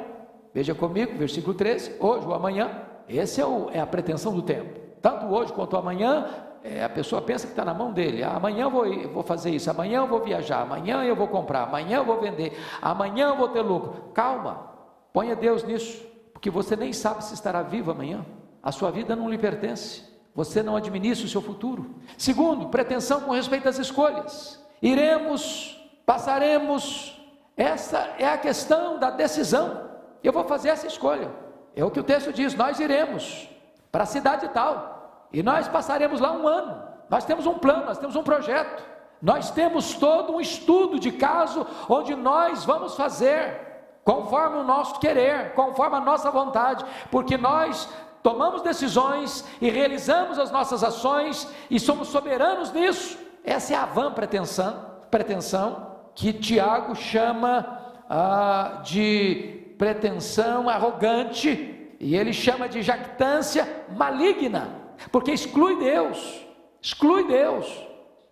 Veja 0.53 0.73
comigo, 0.75 1.17
versículo 1.17 1.53
13: 1.53 1.95
hoje 1.99 2.25
ou 2.25 2.33
amanhã. 2.33 2.85
Essa 3.07 3.41
é, 3.41 3.77
é, 3.77 3.79
a 3.79 3.87
pretensão 3.87 4.33
do 4.33 4.41
tempo. 4.41 4.79
Tanto 5.01 5.25
hoje 5.27 5.51
quanto 5.51 5.75
amanhã, 5.75 6.27
é, 6.63 6.83
a 6.83 6.89
pessoa 6.89 7.21
pensa 7.21 7.47
que 7.47 7.53
está 7.53 7.65
na 7.65 7.73
mão 7.73 7.91
dele. 7.91 8.21
Ah, 8.21 8.35
amanhã 8.35 8.63
eu 8.63 8.69
vou, 8.69 8.85
eu 8.85 9.09
vou 9.09 9.23
fazer 9.23 9.49
isso, 9.49 9.69
amanhã 9.69 9.99
eu 9.99 10.07
vou 10.07 10.21
viajar, 10.21 10.61
amanhã 10.61 11.03
eu 11.03 11.15
vou 11.15 11.27
comprar, 11.27 11.63
amanhã 11.63 11.97
eu 11.97 12.05
vou 12.05 12.19
vender, 12.19 12.57
amanhã 12.81 13.29
eu 13.29 13.37
vou 13.37 13.47
ter 13.47 13.61
lucro. 13.61 14.11
Calma, 14.13 14.69
ponha 15.11 15.35
Deus 15.35 15.63
nisso, 15.63 16.05
porque 16.33 16.49
você 16.49 16.75
nem 16.75 16.93
sabe 16.93 17.23
se 17.23 17.33
estará 17.33 17.63
vivo 17.63 17.91
amanhã. 17.91 18.25
A 18.61 18.71
sua 18.71 18.91
vida 18.91 19.15
não 19.15 19.29
lhe 19.29 19.37
pertence. 19.37 20.07
Você 20.35 20.61
não 20.61 20.75
administra 20.75 21.25
o 21.25 21.29
seu 21.29 21.41
futuro. 21.41 21.95
Segundo, 22.17 22.67
pretensão 22.67 23.21
com 23.21 23.31
respeito 23.31 23.67
às 23.67 23.79
escolhas. 23.79 24.63
Iremos, 24.81 25.77
passaremos. 26.05 27.18
Essa 27.55 28.15
é 28.17 28.27
a 28.27 28.37
questão 28.37 28.97
da 28.99 29.09
decisão. 29.09 29.89
Eu 30.23 30.31
vou 30.31 30.43
fazer 30.43 30.69
essa 30.69 30.87
escolha. 30.87 31.31
É 31.75 31.83
o 31.83 31.91
que 31.91 31.99
o 31.99 32.03
texto 32.03 32.31
diz: 32.31 32.55
nós 32.55 32.79
iremos 32.79 33.49
para 33.91 34.03
a 34.03 34.07
cidade 34.07 34.47
tal. 34.49 35.27
E 35.31 35.43
nós 35.43 35.67
passaremos 35.67 36.19
lá 36.19 36.31
um 36.31 36.47
ano. 36.47 36.83
Nós 37.09 37.25
temos 37.25 37.45
um 37.45 37.55
plano, 37.55 37.85
nós 37.85 37.97
temos 37.97 38.15
um 38.15 38.23
projeto. 38.23 38.83
Nós 39.21 39.51
temos 39.51 39.95
todo 39.95 40.33
um 40.33 40.41
estudo 40.41 40.99
de 40.99 41.11
caso 41.11 41.65
onde 41.89 42.15
nós 42.15 42.63
vamos 42.63 42.95
fazer 42.95 43.67
conforme 44.03 44.57
o 44.57 44.63
nosso 44.63 44.99
querer, 44.99 45.53
conforme 45.53 45.97
a 45.97 45.99
nossa 45.99 46.31
vontade, 46.31 46.83
porque 47.11 47.37
nós 47.37 47.87
tomamos 48.23 48.61
decisões 48.61 49.45
e 49.61 49.69
realizamos 49.69 50.39
as 50.39 50.49
nossas 50.49 50.83
ações 50.83 51.47
e 51.69 51.79
somos 51.79 52.07
soberanos 52.07 52.71
nisso. 52.71 53.19
Essa 53.43 53.73
é 53.73 53.77
a 53.77 53.85
vã 53.85 54.11
pretensão, 54.11 54.85
pretensão 55.11 55.88
que 56.19 56.33
Tiago 56.33 56.93
chama 56.95 57.81
ah, 58.09 58.81
de 58.83 59.73
pretensão 59.77 60.67
arrogante 60.67 61.95
e 61.97 62.13
ele 62.13 62.33
chama 62.33 62.67
de 62.67 62.81
jactância 62.81 63.85
maligna, 63.95 64.67
porque 65.13 65.31
exclui 65.31 65.77
Deus, 65.77 66.45
exclui 66.81 67.25
Deus, 67.25 67.65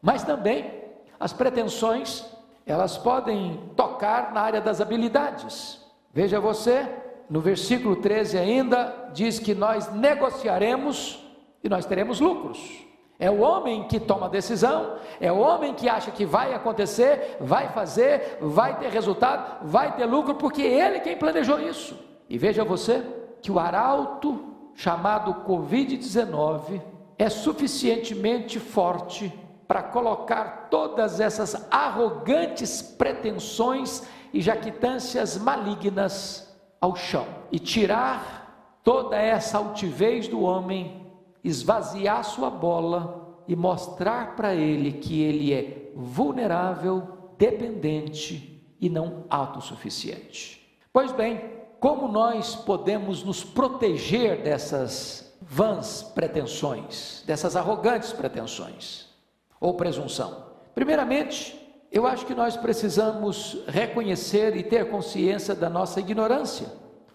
mas 0.02 0.22
também 0.22 0.70
as 1.18 1.32
pretensões 1.32 2.26
elas 2.66 2.98
podem 2.98 3.72
tocar 3.78 4.34
na 4.34 4.42
área 4.42 4.60
das 4.60 4.82
habilidades. 4.82 5.82
Veja 6.14 6.42
você, 6.42 6.86
no 7.30 7.40
versículo 7.40 7.96
13 7.96 8.38
ainda, 8.38 9.12
diz 9.14 9.40
que 9.40 9.56
nós 9.56 9.90
negociaremos 9.94 11.26
e 11.64 11.70
nós 11.70 11.86
teremos 11.86 12.20
lucros. 12.20 12.86
É 13.20 13.32
o 13.32 13.40
homem 13.40 13.88
que 13.88 14.00
toma 14.00 14.30
decisão, 14.30 14.98
é 15.20 15.32
o 15.32 15.40
homem 15.40 15.74
que 15.74 15.90
acha 15.90 16.12
que 16.12 16.26
vai 16.26 16.54
acontecer, 16.54 17.38
vai 17.40 17.70
fazer, 17.70 18.38
vai 18.40 18.78
ter 18.78 18.90
resultado, 18.92 19.66
vai 19.68 19.96
ter 19.96 20.06
lucro, 20.06 20.36
porque 20.36 20.62
ele 20.62 21.00
quem 21.00 21.18
planejou 21.18 21.60
isso. 21.60 21.98
E 22.30 22.38
veja 22.38 22.64
você 22.64 23.04
que 23.42 23.52
o 23.52 23.58
arauto 23.58 24.54
chamado 24.76 25.46
Covid-19 25.48 26.80
é 27.18 27.30
suficientemente 27.30 28.60
forte 28.60 29.34
para 29.68 29.82
colocar 29.82 30.68
todas 30.70 31.20
essas 31.20 31.68
arrogantes 31.72 32.82
pretensões 32.82 34.04
e 34.32 34.40
jactâncias 34.40 35.38
malignas 35.38 36.56
ao 36.80 36.96
chão 36.96 37.26
e 37.52 37.58
tirar 37.58 38.80
toda 38.84 39.18
essa 39.18 39.58
altivez 39.58 40.28
do 40.28 40.42
homem, 40.42 41.07
esvaziar 41.48 42.24
sua 42.24 42.50
bola 42.50 43.42
e 43.48 43.56
mostrar 43.56 44.36
para 44.36 44.54
ele 44.54 44.94
que 44.94 45.22
ele 45.22 45.54
é 45.54 45.92
vulnerável, 45.96 47.34
dependente 47.38 48.64
e 48.80 48.90
não 48.90 49.24
autossuficiente. 49.30 50.80
Pois 50.92 51.12
bem, 51.12 51.58
como 51.80 52.08
nós 52.08 52.56
podemos 52.56 53.24
nos 53.24 53.44
proteger 53.44 54.44
dessas 54.44 55.38
vãs 55.42 56.04
pretensões, 56.04 57.24
dessas 57.26 57.56
arrogantes 57.56 58.12
pretensões 58.12 59.08
ou 59.60 59.76
presunção? 59.76 60.48
Primeiramente, 60.76 61.58
eu 61.92 62.06
acho 62.06 62.26
que 62.26 62.36
nós 62.36 62.58
precisamos 62.58 63.64
reconhecer 63.68 64.56
e 64.56 64.64
ter 64.64 64.90
consciência 64.90 65.56
da 65.56 65.70
nossa 65.70 66.00
ignorância. 66.00 66.68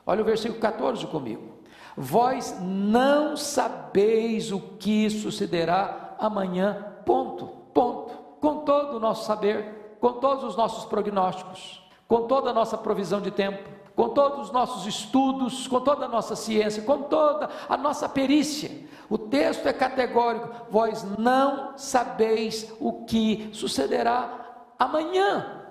Olha 0.07 0.23
o 0.23 0.25
versículo 0.25 0.61
14 0.61 1.07
comigo. 1.07 1.52
Vós 1.97 2.57
não 2.61 3.37
sabeis 3.37 4.51
o 4.51 4.61
que 4.61 5.11
sucederá 5.11 6.15
amanhã, 6.19 6.95
ponto, 7.05 7.47
ponto. 7.75 8.13
Com 8.41 8.59
todo 8.65 8.97
o 8.97 9.01
nosso 9.01 9.25
saber, 9.27 9.97
com 10.01 10.15
todos 10.15 10.43
os 10.45 10.57
nossos 10.57 10.85
prognósticos, 10.87 11.83
com 12.09 12.27
toda 12.27 12.51
a 12.51 12.55
nossa 12.55 12.77
provisão 12.77 13.21
de 13.21 13.31
tempo, 13.31 13.69
com 13.95 14.09
todos 14.09 14.47
os 14.47 14.51
nossos 14.51 14.87
estudos, 14.87 15.69
com 15.69 15.81
toda 15.81 16.07
a 16.07 16.09
nossa 16.09 16.35
ciência, 16.35 16.83
com 16.83 17.03
toda 17.03 17.49
a 17.69 17.77
nossa 17.77 18.09
perícia. 18.09 18.71
O 19.09 19.19
texto 19.19 19.67
é 19.67 19.73
categórico: 19.73 20.49
vós 20.71 21.05
não 21.19 21.77
sabeis 21.77 22.73
o 22.81 23.05
que 23.05 23.51
sucederá 23.53 24.65
amanhã. 24.79 25.63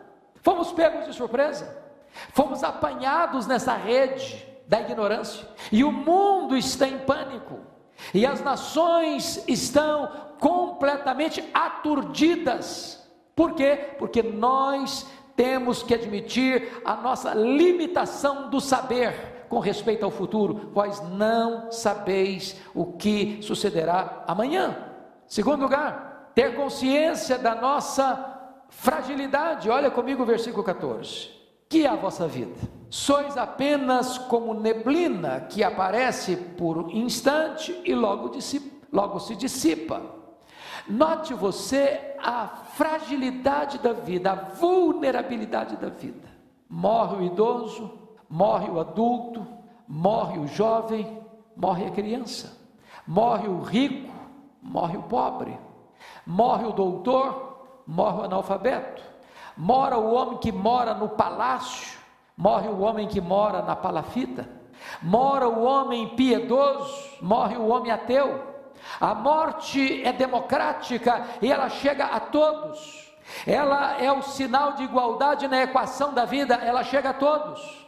Fomos 0.41 0.71
pegos 0.71 1.05
de 1.07 1.13
surpresa, 1.13 1.77
fomos 2.33 2.63
apanhados 2.63 3.47
nessa 3.47 3.73
rede 3.73 4.50
da 4.71 4.79
ignorância, 4.79 5.45
e 5.69 5.83
o 5.83 5.91
mundo 5.91 6.55
está 6.55 6.87
em 6.87 6.99
pânico, 6.99 7.59
e 8.13 8.25
as 8.25 8.41
nações 8.41 9.43
estão 9.45 10.09
completamente 10.39 11.43
aturdidas. 11.53 13.05
Por 13.35 13.53
quê? 13.53 13.95
Porque 13.99 14.23
nós 14.23 15.05
temos 15.35 15.83
que 15.83 15.93
admitir 15.93 16.81
a 16.85 16.95
nossa 16.95 17.33
limitação 17.33 18.49
do 18.49 18.61
saber 18.61 19.45
com 19.49 19.59
respeito 19.59 20.05
ao 20.05 20.09
futuro. 20.09 20.71
Vós 20.73 21.01
não 21.01 21.69
sabeis 21.69 22.55
o 22.73 22.93
que 22.93 23.39
sucederá 23.41 24.23
amanhã. 24.25 24.87
Segundo 25.27 25.63
lugar, 25.63 26.31
ter 26.33 26.55
consciência 26.55 27.37
da 27.37 27.53
nossa 27.55 28.37
Fragilidade, 28.69 29.69
olha 29.69 29.91
comigo 29.91 30.23
o 30.23 30.25
versículo 30.25 30.63
14. 30.63 31.40
Que 31.71 31.85
é 31.85 31.89
a 31.89 31.95
vossa 31.95 32.27
vida? 32.27 32.53
Sois 32.89 33.37
apenas 33.37 34.17
como 34.17 34.53
neblina 34.53 35.39
que 35.49 35.63
aparece 35.63 36.35
por 36.35 36.91
instante 36.91 37.81
e 37.85 37.95
logo, 37.95 38.27
dissipa, 38.27 38.85
logo 38.91 39.19
se 39.21 39.37
dissipa. 39.37 40.01
Note 40.85 41.33
você 41.33 42.17
a 42.21 42.45
fragilidade 42.45 43.77
da 43.77 43.93
vida, 43.93 44.33
a 44.33 44.35
vulnerabilidade 44.35 45.77
da 45.77 45.87
vida. 45.87 46.27
morre 46.69 47.15
o 47.15 47.23
idoso, 47.23 47.97
morre 48.29 48.69
o 48.69 48.77
adulto, 48.77 49.47
morre 49.87 50.39
o 50.39 50.47
jovem, 50.47 51.21
morre 51.55 51.85
a 51.85 51.91
criança, 51.91 52.51
morre 53.07 53.47
o 53.47 53.61
rico, 53.61 54.13
morre 54.61 54.97
o 54.97 55.03
pobre, 55.03 55.57
morre 56.25 56.65
o 56.65 56.73
doutor, 56.73 57.83
morre 57.87 58.19
o 58.19 58.23
analfabeto, 58.23 59.10
mora 59.55 59.97
o 59.97 60.13
homem 60.13 60.37
que 60.37 60.51
mora 60.51 60.93
no 60.93 61.09
palácio, 61.09 61.99
morre 62.37 62.67
o 62.67 62.79
homem 62.79 63.07
que 63.07 63.21
mora 63.21 63.61
na 63.61 63.75
palafita, 63.75 64.49
mora 65.01 65.47
o 65.47 65.63
homem 65.63 66.15
piedoso, 66.15 67.17
morre 67.21 67.57
o 67.57 67.67
homem 67.67 67.91
ateu. 67.91 68.51
A 68.99 69.13
morte 69.13 70.03
é 70.03 70.11
democrática 70.11 71.25
e 71.41 71.51
ela 71.51 71.69
chega 71.69 72.05
a 72.05 72.19
todos. 72.19 73.11
Ela 73.45 74.01
é 74.01 74.11
o 74.11 74.21
sinal 74.21 74.73
de 74.73 74.83
igualdade 74.83 75.47
na 75.47 75.61
equação 75.61 76.13
da 76.13 76.25
vida, 76.25 76.55
ela 76.55 76.83
chega 76.83 77.11
a 77.11 77.13
todos. 77.13 77.80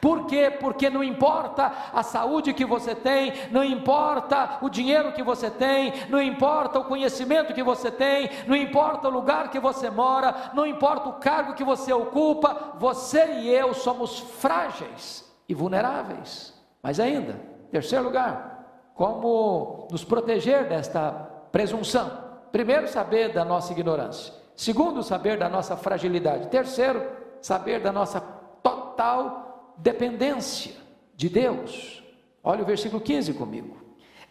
Por 0.00 0.26
quê? 0.26 0.50
Porque 0.50 0.90
não 0.90 1.02
importa 1.02 1.72
a 1.92 2.02
saúde 2.02 2.52
que 2.52 2.64
você 2.64 2.94
tem, 2.94 3.32
não 3.50 3.62
importa 3.64 4.58
o 4.62 4.68
dinheiro 4.68 5.12
que 5.12 5.22
você 5.22 5.50
tem, 5.50 5.92
não 6.08 6.20
importa 6.20 6.78
o 6.78 6.84
conhecimento 6.84 7.54
que 7.54 7.62
você 7.62 7.90
tem, 7.90 8.30
não 8.46 8.56
importa 8.56 9.08
o 9.08 9.10
lugar 9.10 9.50
que 9.50 9.60
você 9.60 9.90
mora, 9.90 10.52
não 10.54 10.66
importa 10.66 11.08
o 11.08 11.14
cargo 11.14 11.54
que 11.54 11.64
você 11.64 11.92
ocupa, 11.92 12.74
você 12.78 13.40
e 13.40 13.48
eu 13.48 13.74
somos 13.74 14.18
frágeis 14.18 15.24
e 15.48 15.54
vulneráveis. 15.54 16.54
Mas 16.82 17.00
ainda, 17.00 17.40
terceiro 17.70 18.04
lugar, 18.04 18.90
como 18.94 19.88
nos 19.90 20.04
proteger 20.04 20.68
desta 20.68 21.10
presunção? 21.50 22.24
Primeiro, 22.52 22.86
saber 22.86 23.32
da 23.32 23.44
nossa 23.44 23.72
ignorância. 23.72 24.32
Segundo, 24.54 25.02
saber 25.02 25.36
da 25.36 25.48
nossa 25.48 25.76
fragilidade. 25.76 26.48
Terceiro, 26.48 27.02
saber 27.40 27.80
da 27.80 27.90
nossa 27.90 28.20
total 28.62 29.43
dependência 29.76 30.72
de 31.16 31.28
Deus. 31.28 32.02
Olha 32.42 32.62
o 32.62 32.66
versículo 32.66 33.00
15 33.00 33.34
comigo. 33.34 33.76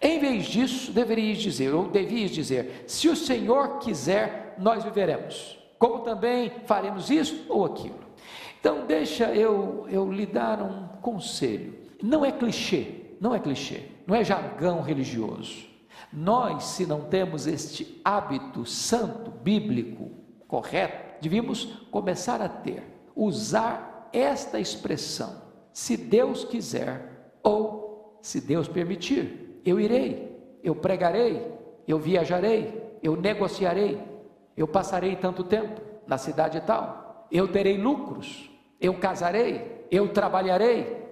Em 0.01 0.19
vez 0.19 0.45
disso, 0.45 0.91
deverias 0.91 1.37
dizer, 1.37 1.73
ou 1.73 1.87
devias 1.87 2.31
dizer: 2.31 2.83
se 2.87 3.07
o 3.07 3.15
Senhor 3.15 3.79
quiser, 3.79 4.55
nós 4.59 4.83
viveremos. 4.83 5.57
Como 5.79 5.99
também 5.99 6.51
faremos 6.65 7.09
isso 7.09 7.45
ou 7.49 7.65
aquilo. 7.65 7.99
Então, 8.59 8.85
deixa 8.85 9.33
eu, 9.33 9.85
eu 9.89 10.11
lhe 10.11 10.25
dar 10.25 10.61
um 10.61 10.87
conselho. 11.01 11.75
Não 12.01 12.23
é 12.23 12.31
clichê, 12.31 13.15
não 13.19 13.33
é 13.33 13.39
clichê, 13.39 13.83
não 14.07 14.15
é 14.15 14.23
jargão 14.23 14.81
religioso. 14.81 15.65
Nós, 16.11 16.63
se 16.65 16.85
não 16.85 17.01
temos 17.01 17.47
este 17.47 17.99
hábito 18.05 18.65
santo, 18.65 19.31
bíblico, 19.31 20.11
correto, 20.47 21.15
devíamos 21.21 21.65
começar 21.89 22.41
a 22.41 22.47
ter, 22.47 22.83
usar 23.15 23.92
esta 24.13 24.59
expressão: 24.59 25.41
se 25.73 25.97
Deus 25.97 26.45
quiser 26.45 27.35
ou 27.41 28.19
se 28.21 28.39
Deus 28.39 28.67
permitir, 28.67 29.61
eu 29.65 29.79
irei, 29.79 30.39
eu 30.63 30.75
pregarei, 30.75 31.45
eu 31.87 31.99
viajarei, 31.99 32.97
eu 33.01 33.15
negociarei, 33.15 34.01
eu 34.55 34.67
passarei 34.67 35.15
tanto 35.15 35.43
tempo 35.43 35.81
na 36.07 36.17
cidade 36.17 36.61
tal, 36.61 37.27
eu 37.31 37.47
terei 37.47 37.77
lucros, 37.77 38.49
eu 38.79 38.93
casarei, 38.93 39.85
eu 39.91 40.13
trabalharei. 40.13 41.03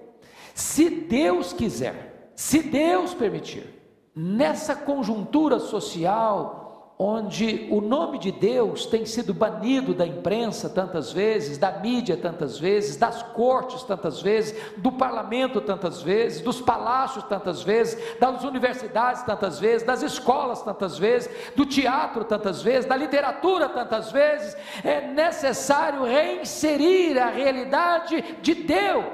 Se 0.54 0.90
Deus 0.90 1.52
quiser, 1.52 2.32
se 2.36 2.62
Deus 2.62 3.14
permitir, 3.14 3.82
nessa 4.16 4.76
conjuntura 4.76 5.60
social, 5.60 6.71
onde 7.04 7.68
o 7.72 7.82
nome 7.82 8.20
de 8.20 8.32
Deus 8.32 8.86
tem 8.86 9.08
sido 9.08 9.34
banido 9.34 9.92
da 9.92 10.06
imprensa 10.06 10.70
tantas 10.70 11.12
vezes, 11.12 11.58
da 11.58 11.72
mídia 11.72 12.16
tantas 12.16 12.60
vezes, 12.60 12.96
das 12.96 13.24
cortes 13.24 13.82
tantas 13.82 14.22
vezes, 14.22 14.56
do 14.78 14.92
parlamento 14.92 15.60
tantas 15.60 16.04
vezes, 16.04 16.42
dos 16.42 16.62
palácios 16.62 17.24
tantas 17.24 17.64
vezes, 17.64 17.98
das 18.20 18.44
universidades 18.44 19.24
tantas 19.24 19.60
vezes, 19.60 19.82
das 19.82 20.04
escolas 20.04 20.62
tantas 20.62 20.96
vezes, 20.96 21.28
do 21.56 21.66
teatro 21.66 22.24
tantas 22.24 22.62
vezes, 22.62 22.86
da 22.86 22.96
literatura 22.96 23.68
tantas 23.68 24.12
vezes, 24.12 24.56
é 24.84 25.02
necessário 25.02 26.04
reinserir 26.04 27.18
a 27.18 27.32
realidade 27.32 28.38
de 28.44 28.54
Deus, 28.54 29.06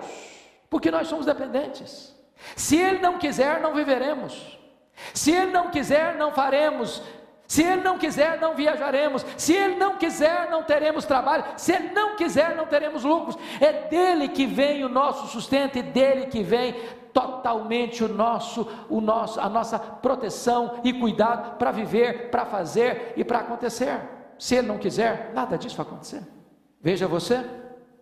porque 0.69 0.91
nós 0.91 1.07
somos 1.07 1.25
dependentes. 1.25 2.13
Se 2.53 2.75
Ele 2.75 2.99
não 2.99 3.17
quiser, 3.17 3.61
não 3.61 3.73
viveremos. 3.73 4.59
Se 5.13 5.31
Ele 5.31 5.51
não 5.51 5.69
quiser, 5.69 6.15
não 6.15 6.33
faremos 6.33 7.01
se 7.47 7.63
Ele 7.63 7.81
não 7.81 7.97
quiser, 7.97 8.39
não 8.41 8.53
viajaremos. 8.53 9.25
Se 9.37 9.53
Ele 9.53 9.75
não 9.75 9.97
quiser, 9.97 10.49
não 10.51 10.63
teremos 10.63 11.05
trabalho. 11.05 11.45
Se 11.55 11.71
Ele 11.71 11.91
não 11.91 12.17
quiser, 12.17 12.55
não 12.55 12.65
teremos 12.65 13.05
lucros. 13.05 13.37
É 13.61 13.87
dele 13.87 14.27
que 14.27 14.45
vem 14.45 14.83
o 14.83 14.89
nosso 14.89 15.27
sustento 15.27 15.77
e 15.77 15.81
dele 15.81 16.25
que 16.25 16.43
vem 16.43 16.75
totalmente 17.13 18.03
o 18.03 18.09
nosso, 18.09 18.67
o 18.89 18.99
nosso, 18.99 19.39
a 19.39 19.47
nossa 19.47 19.79
proteção 19.79 20.81
e 20.83 20.91
cuidado 20.91 21.57
para 21.57 21.71
viver, 21.71 22.29
para 22.29 22.45
fazer 22.45 23.13
e 23.15 23.23
para 23.23 23.39
acontecer. 23.39 23.97
Se 24.37 24.55
Ele 24.55 24.67
não 24.67 24.77
quiser, 24.77 25.31
nada 25.33 25.57
disso 25.57 25.77
vai 25.77 25.85
acontecer. 25.85 26.21
Veja 26.81 27.07
você, 27.07 27.43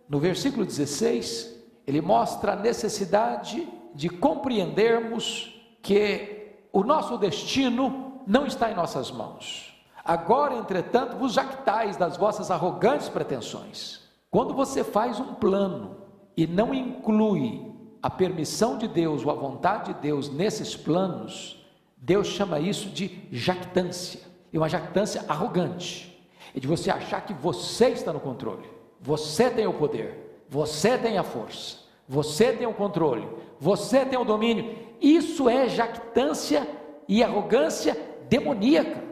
no 0.08 0.18
versículo 0.18 0.66
16, 0.66 1.56
ele 1.86 2.00
mostra 2.00 2.52
a 2.52 2.56
necessidade 2.56 3.66
de 3.94 4.08
compreendermos 4.08 5.54
que 5.80 6.52
o 6.72 6.82
nosso 6.82 7.16
destino 7.16 8.05
não 8.26 8.46
está 8.46 8.70
em 8.70 8.74
nossas 8.74 9.10
mãos. 9.10 9.74
Agora, 10.04 10.54
entretanto, 10.54 11.16
vos 11.16 11.32
jactais 11.32 11.96
das 11.96 12.16
vossas 12.16 12.50
arrogantes 12.50 13.08
pretensões. 13.08 14.00
Quando 14.30 14.54
você 14.54 14.84
faz 14.84 15.18
um 15.18 15.34
plano 15.34 15.96
e 16.36 16.46
não 16.46 16.74
inclui 16.74 17.72
a 18.02 18.10
permissão 18.10 18.78
de 18.78 18.86
Deus 18.86 19.24
ou 19.24 19.32
a 19.32 19.34
vontade 19.34 19.92
de 19.92 20.00
Deus 20.00 20.28
nesses 20.28 20.76
planos, 20.76 21.64
Deus 21.96 22.28
chama 22.28 22.60
isso 22.60 22.88
de 22.90 23.26
jactância. 23.32 24.20
E 24.52 24.58
uma 24.58 24.68
jactância 24.68 25.24
arrogante. 25.26 26.16
É 26.54 26.60
de 26.60 26.66
você 26.66 26.90
achar 26.90 27.20
que 27.22 27.34
você 27.34 27.88
está 27.88 28.12
no 28.12 28.20
controle. 28.20 28.70
Você 29.00 29.50
tem 29.50 29.66
o 29.66 29.74
poder. 29.74 30.44
Você 30.48 30.96
tem 30.96 31.18
a 31.18 31.24
força. 31.24 31.78
Você 32.08 32.52
tem 32.52 32.66
o 32.66 32.74
controle. 32.74 33.28
Você 33.58 34.04
tem 34.04 34.18
o 34.18 34.24
domínio. 34.24 34.76
Isso 35.00 35.48
é 35.48 35.68
jactância 35.68 36.66
e 37.08 37.24
arrogância 37.24 37.96
demoníaca. 38.28 39.04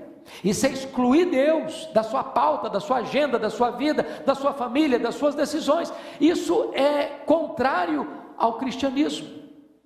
Isso 0.42 0.66
é 0.66 0.70
excluir 0.70 1.26
Deus 1.26 1.88
da 1.92 2.02
sua 2.02 2.24
pauta, 2.24 2.70
da 2.70 2.80
sua 2.80 2.98
agenda, 2.98 3.38
da 3.38 3.50
sua 3.50 3.70
vida, 3.70 4.02
da 4.24 4.34
sua 4.34 4.52
família, 4.52 4.98
das 4.98 5.14
suas 5.14 5.34
decisões. 5.34 5.92
Isso 6.20 6.72
é 6.74 7.04
contrário 7.26 8.08
ao 8.36 8.58
cristianismo. 8.58 9.28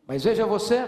Mas 0.07 0.25
veja 0.25 0.47
você 0.47 0.87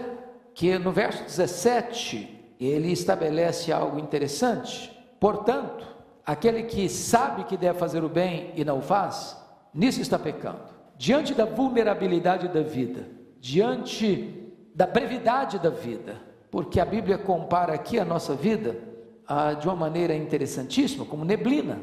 que 0.53 0.77
no 0.77 0.91
verso 0.91 1.23
17 1.23 2.55
ele 2.59 2.91
estabelece 2.91 3.71
algo 3.71 3.99
interessante. 3.99 4.91
Portanto, 5.19 5.85
aquele 6.25 6.63
que 6.63 6.87
sabe 6.87 7.43
que 7.43 7.57
deve 7.57 7.77
fazer 7.77 8.03
o 8.03 8.09
bem 8.09 8.51
e 8.55 8.63
não 8.63 8.79
o 8.79 8.81
faz, 8.81 9.37
nisso 9.73 10.01
está 10.01 10.17
pecando. 10.17 10.71
Diante 10.97 11.33
da 11.33 11.45
vulnerabilidade 11.45 12.47
da 12.47 12.61
vida, 12.61 13.07
diante 13.39 14.53
da 14.73 14.85
brevidade 14.85 15.59
da 15.59 15.69
vida, 15.69 16.30
porque 16.51 16.81
a 16.81 16.85
Bíblia 16.85 17.17
compara 17.17 17.73
aqui 17.73 17.97
a 17.97 18.03
nossa 18.03 18.35
vida 18.35 18.77
ah, 19.25 19.53
de 19.53 19.65
uma 19.65 19.75
maneira 19.75 20.13
interessantíssima, 20.13 21.05
como 21.05 21.23
neblina. 21.23 21.79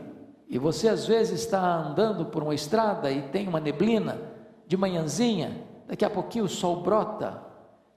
E 0.46 0.59
você 0.59 0.88
às 0.88 1.07
vezes 1.07 1.40
está 1.40 1.61
andando 1.61 2.26
por 2.26 2.42
uma 2.42 2.54
estrada 2.54 3.11
e 3.11 3.22
tem 3.22 3.48
uma 3.48 3.59
neblina 3.59 4.20
de 4.66 4.76
manhãzinha, 4.76 5.64
daqui 5.87 6.04
a 6.04 6.11
pouquinho 6.11 6.44
o 6.44 6.48
sol 6.48 6.83
brota, 6.83 7.42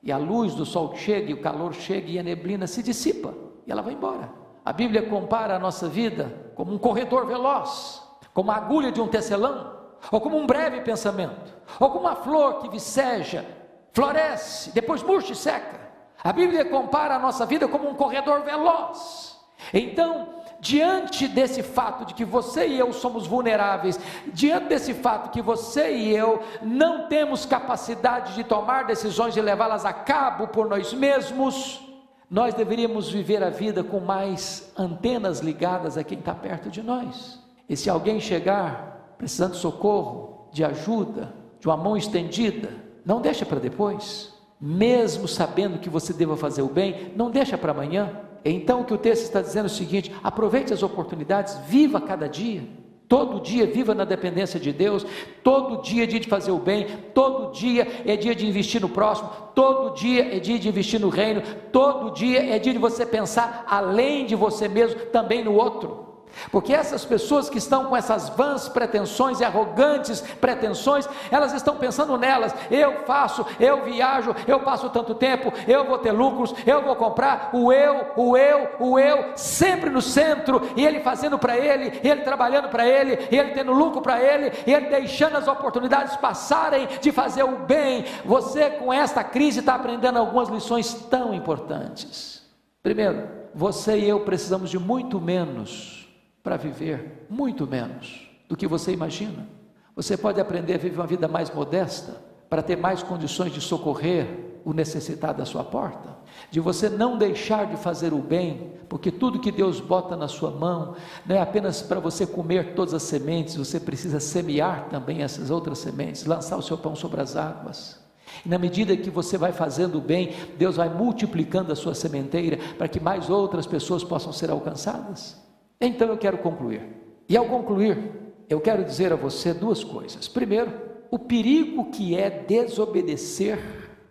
e 0.01 0.11
a 0.11 0.17
luz 0.17 0.55
do 0.55 0.65
sol 0.65 0.95
chega, 0.95 1.29
e 1.29 1.33
o 1.33 1.41
calor 1.41 1.73
chega, 1.73 2.09
e 2.09 2.17
a 2.17 2.23
neblina 2.23 2.65
se 2.65 2.81
dissipa, 2.81 3.33
e 3.67 3.71
ela 3.71 3.81
vai 3.81 3.93
embora. 3.93 4.31
A 4.63 4.71
Bíblia 4.71 5.09
compara 5.09 5.55
a 5.55 5.59
nossa 5.59 5.89
vida 5.89 6.51
como 6.55 6.73
um 6.73 6.77
corredor 6.77 7.25
veloz, 7.25 8.01
como 8.33 8.51
a 8.51 8.55
agulha 8.55 8.91
de 8.91 9.01
um 9.01 9.07
tecelão, 9.07 9.75
ou 10.09 10.21
como 10.21 10.37
um 10.37 10.47
breve 10.47 10.81
pensamento, 10.81 11.53
ou 11.79 11.89
como 11.89 12.05
uma 12.05 12.15
flor 12.15 12.59
que 12.59 12.69
viceja, 12.69 13.45
floresce, 13.91 14.71
depois 14.71 15.03
murcha 15.03 15.33
e 15.33 15.35
seca. 15.35 15.80
A 16.23 16.31
Bíblia 16.31 16.65
compara 16.65 17.15
a 17.15 17.19
nossa 17.19 17.45
vida 17.45 17.67
como 17.67 17.89
um 17.89 17.95
corredor 17.95 18.41
veloz. 18.41 19.39
Então, 19.73 20.29
diante 20.59 21.27
desse 21.27 21.63
fato 21.63 22.05
de 22.05 22.13
que 22.13 22.25
você 22.25 22.67
e 22.67 22.79
eu 22.79 22.93
somos 22.93 23.25
vulneráveis, 23.25 23.99
diante 24.33 24.67
desse 24.67 24.93
fato 24.93 25.31
que 25.31 25.41
você 25.41 25.91
e 25.95 26.15
eu 26.15 26.43
não 26.61 27.07
temos 27.07 27.45
capacidade 27.45 28.35
de 28.35 28.43
tomar 28.43 28.85
decisões 28.85 29.35
e 29.35 29.41
levá-las 29.41 29.85
a 29.85 29.93
cabo 29.93 30.47
por 30.47 30.67
nós 30.67 30.93
mesmos, 30.93 31.81
nós 32.29 32.53
deveríamos 32.53 33.09
viver 33.09 33.43
a 33.43 33.49
vida 33.49 33.83
com 33.83 33.99
mais 33.99 34.71
antenas 34.77 35.39
ligadas 35.39 35.97
a 35.97 36.03
quem 36.03 36.19
está 36.19 36.33
perto 36.33 36.69
de 36.69 36.81
nós. 36.81 37.39
E 37.67 37.75
se 37.75 37.89
alguém 37.89 38.19
chegar 38.19 39.15
precisando 39.17 39.51
de 39.51 39.57
socorro, 39.57 40.47
de 40.51 40.63
ajuda, 40.63 41.33
de 41.59 41.67
uma 41.67 41.77
mão 41.77 41.95
estendida, 41.95 42.73
não 43.05 43.21
deixa 43.21 43.45
para 43.45 43.59
depois 43.59 44.40
mesmo 44.61 45.27
sabendo 45.27 45.79
que 45.79 45.89
você 45.89 46.13
deva 46.13 46.37
fazer 46.37 46.61
o 46.61 46.67
bem, 46.67 47.11
não 47.15 47.31
deixa 47.31 47.57
para 47.57 47.71
amanhã. 47.71 48.19
Então 48.45 48.81
o 48.81 48.85
que 48.85 48.93
o 48.93 48.97
texto 48.97 49.23
está 49.23 49.41
dizendo 49.41 49.65
é 49.65 49.67
o 49.67 49.69
seguinte: 49.69 50.11
aproveite 50.23 50.73
as 50.73 50.83
oportunidades, 50.83 51.57
viva 51.67 51.99
cada 51.99 52.27
dia. 52.27 52.63
Todo 53.07 53.41
dia 53.41 53.67
viva 53.67 53.93
na 53.93 54.05
dependência 54.05 54.57
de 54.57 54.71
Deus, 54.71 55.05
todo 55.43 55.81
dia 55.81 56.03
é 56.03 56.07
dia 56.07 56.19
de 56.19 56.29
fazer 56.29 56.51
o 56.51 56.59
bem, 56.59 56.87
todo 57.13 57.51
dia 57.51 57.85
é 58.05 58.15
dia 58.15 58.33
de 58.33 58.47
investir 58.47 58.79
no 58.79 58.87
próximo, 58.87 59.29
todo 59.53 59.93
dia 59.95 60.33
é 60.33 60.39
dia 60.39 60.57
de 60.57 60.69
investir 60.69 60.97
no 60.97 61.09
reino, 61.09 61.41
todo 61.73 62.13
dia 62.13 62.55
é 62.55 62.57
dia 62.57 62.71
de 62.71 62.79
você 62.79 63.05
pensar 63.05 63.65
além 63.67 64.25
de 64.25 64.33
você 64.33 64.69
mesmo, 64.69 64.97
também 65.07 65.43
no 65.43 65.53
outro. 65.55 66.10
Porque 66.51 66.73
essas 66.73 67.05
pessoas 67.05 67.49
que 67.49 67.57
estão 67.57 67.85
com 67.85 67.95
essas 67.95 68.29
vãs 68.29 68.67
pretensões 68.67 69.39
e 69.39 69.45
arrogantes 69.45 70.21
pretensões, 70.39 71.07
elas 71.29 71.53
estão 71.53 71.75
pensando 71.75 72.17
nelas. 72.17 72.53
Eu 72.69 73.03
faço, 73.05 73.45
eu 73.59 73.83
viajo, 73.83 74.35
eu 74.47 74.59
passo 74.61 74.89
tanto 74.89 75.13
tempo, 75.13 75.53
eu 75.67 75.85
vou 75.85 75.97
ter 75.97 76.11
lucros, 76.11 76.53
eu 76.65 76.81
vou 76.81 76.95
comprar. 76.95 77.49
O 77.53 77.71
eu, 77.71 78.11
o 78.15 78.37
eu, 78.37 78.69
o 78.79 78.99
eu, 78.99 79.31
sempre 79.35 79.89
no 79.89 80.01
centro. 80.01 80.61
E 80.75 80.85
ele 80.85 81.01
fazendo 81.01 81.37
para 81.37 81.57
ele, 81.57 81.99
ele 82.03 82.21
trabalhando 82.21 82.69
para 82.69 82.85
ele, 82.85 83.27
ele 83.31 83.51
tendo 83.51 83.71
lucro 83.71 84.01
para 84.01 84.21
ele, 84.21 84.51
ele 84.65 84.87
deixando 84.87 85.37
as 85.37 85.47
oportunidades 85.47 86.15
passarem 86.17 86.87
de 86.99 87.11
fazer 87.11 87.43
o 87.43 87.59
bem. 87.59 88.05
Você 88.25 88.69
com 88.69 88.91
esta 88.91 89.23
crise 89.23 89.59
está 89.59 89.75
aprendendo 89.75 90.17
algumas 90.17 90.49
lições 90.49 90.93
tão 91.09 91.33
importantes. 91.33 92.41
Primeiro, 92.81 93.27
você 93.53 93.97
e 93.97 94.09
eu 94.09 94.21
precisamos 94.21 94.69
de 94.69 94.79
muito 94.79 95.19
menos 95.19 96.00
para 96.43 96.57
viver 96.57 97.25
muito 97.29 97.67
menos 97.67 98.29
do 98.47 98.57
que 98.57 98.67
você 98.67 98.91
imagina. 98.91 99.47
Você 99.95 100.17
pode 100.17 100.39
aprender 100.39 100.75
a 100.75 100.77
viver 100.77 100.97
uma 100.97 101.07
vida 101.07 101.27
mais 101.27 101.49
modesta 101.53 102.17
para 102.49 102.61
ter 102.61 102.75
mais 102.75 103.03
condições 103.03 103.53
de 103.53 103.61
socorrer 103.61 104.51
o 104.63 104.73
necessitado 104.73 105.39
da 105.39 105.45
sua 105.45 105.63
porta, 105.63 106.17
de 106.49 106.59
você 106.59 106.89
não 106.89 107.17
deixar 107.17 107.65
de 107.65 107.77
fazer 107.77 108.13
o 108.13 108.19
bem, 108.19 108.73
porque 108.87 109.11
tudo 109.11 109.39
que 109.39 109.51
Deus 109.51 109.79
bota 109.79 110.15
na 110.15 110.27
sua 110.27 110.51
mão 110.51 110.95
não 111.25 111.35
é 111.35 111.41
apenas 111.41 111.81
para 111.81 111.99
você 111.99 112.27
comer 112.27 112.73
todas 112.73 112.93
as 112.93 113.03
sementes, 113.03 113.55
você 113.55 113.79
precisa 113.79 114.19
semear 114.19 114.87
também 114.89 115.23
essas 115.23 115.49
outras 115.49 115.79
sementes, 115.79 116.25
lançar 116.25 116.57
o 116.57 116.61
seu 116.61 116.77
pão 116.77 116.95
sobre 116.95 117.21
as 117.21 117.35
águas. 117.35 117.99
E 118.45 118.49
na 118.49 118.57
medida 118.57 118.95
que 118.95 119.09
você 119.09 119.37
vai 119.37 119.51
fazendo 119.51 119.97
o 119.97 120.01
bem, 120.01 120.33
Deus 120.57 120.75
vai 120.75 120.89
multiplicando 120.89 121.71
a 121.71 121.75
sua 121.75 121.95
sementeira 121.95 122.57
para 122.77 122.87
que 122.87 122.99
mais 122.99 123.29
outras 123.29 123.65
pessoas 123.65 124.03
possam 124.03 124.31
ser 124.31 124.49
alcançadas. 124.49 125.50
Então 125.81 126.07
eu 126.07 126.17
quero 126.17 126.37
concluir. 126.37 126.81
E 127.27 127.35
ao 127.35 127.45
concluir, 127.45 128.11
eu 128.47 128.61
quero 128.61 128.85
dizer 128.85 129.11
a 129.11 129.15
você 129.15 129.53
duas 129.53 129.83
coisas. 129.83 130.27
Primeiro, 130.27 130.71
o 131.09 131.17
perigo 131.17 131.89
que 131.89 132.15
é 132.15 132.29
desobedecer 132.29 133.59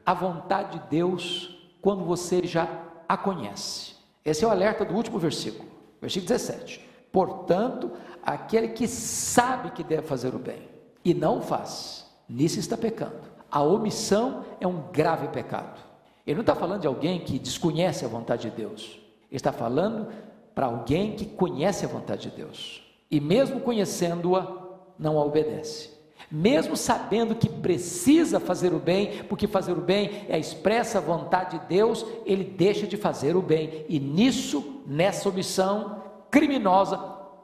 à 0.04 0.12
vontade 0.12 0.78
de 0.78 0.88
Deus 0.90 1.56
quando 1.80 2.04
você 2.04 2.44
já 2.44 2.68
a 3.08 3.16
conhece. 3.16 3.94
Esse 4.24 4.44
é 4.44 4.48
o 4.48 4.50
alerta 4.50 4.84
do 4.84 4.94
último 4.94 5.18
versículo, 5.18 5.68
versículo 6.00 6.28
17. 6.28 6.84
Portanto, 7.12 7.90
aquele 8.22 8.68
que 8.68 8.86
sabe 8.86 9.70
que 9.70 9.82
deve 9.82 10.02
fazer 10.02 10.34
o 10.34 10.38
bem 10.38 10.68
e 11.04 11.14
não 11.14 11.40
faz, 11.40 12.06
nisso 12.28 12.58
está 12.58 12.76
pecando. 12.76 13.30
A 13.50 13.62
omissão 13.62 14.44
é 14.60 14.66
um 14.66 14.82
grave 14.92 15.28
pecado. 15.28 15.80
Ele 16.26 16.36
não 16.36 16.42
está 16.42 16.54
falando 16.54 16.82
de 16.82 16.86
alguém 16.86 17.20
que 17.20 17.38
desconhece 17.38 18.04
a 18.04 18.08
vontade 18.08 18.48
de 18.48 18.56
Deus. 18.56 19.00
Ele 19.30 19.36
está 19.36 19.52
falando 19.52 20.08
para 20.60 20.66
alguém 20.66 21.12
que 21.12 21.24
conhece 21.24 21.86
a 21.86 21.88
vontade 21.88 22.28
de 22.28 22.36
Deus 22.36 22.82
e, 23.10 23.18
mesmo 23.18 23.60
conhecendo-a, 23.60 24.46
não 24.98 25.18
a 25.18 25.24
obedece. 25.24 25.88
Mesmo 26.30 26.76
sabendo 26.76 27.34
que 27.34 27.48
precisa 27.48 28.38
fazer 28.38 28.74
o 28.74 28.78
bem, 28.78 29.22
porque 29.26 29.46
fazer 29.46 29.72
o 29.72 29.80
bem 29.80 30.26
é 30.28 30.34
a 30.34 30.38
expressa 30.38 31.00
vontade 31.00 31.58
de 31.58 31.64
Deus, 31.64 32.04
ele 32.26 32.44
deixa 32.44 32.86
de 32.86 32.98
fazer 32.98 33.36
o 33.36 33.40
bem, 33.40 33.86
e 33.88 33.98
nisso, 33.98 34.82
nessa 34.86 35.30
omissão 35.30 36.02
criminosa, 36.30 36.96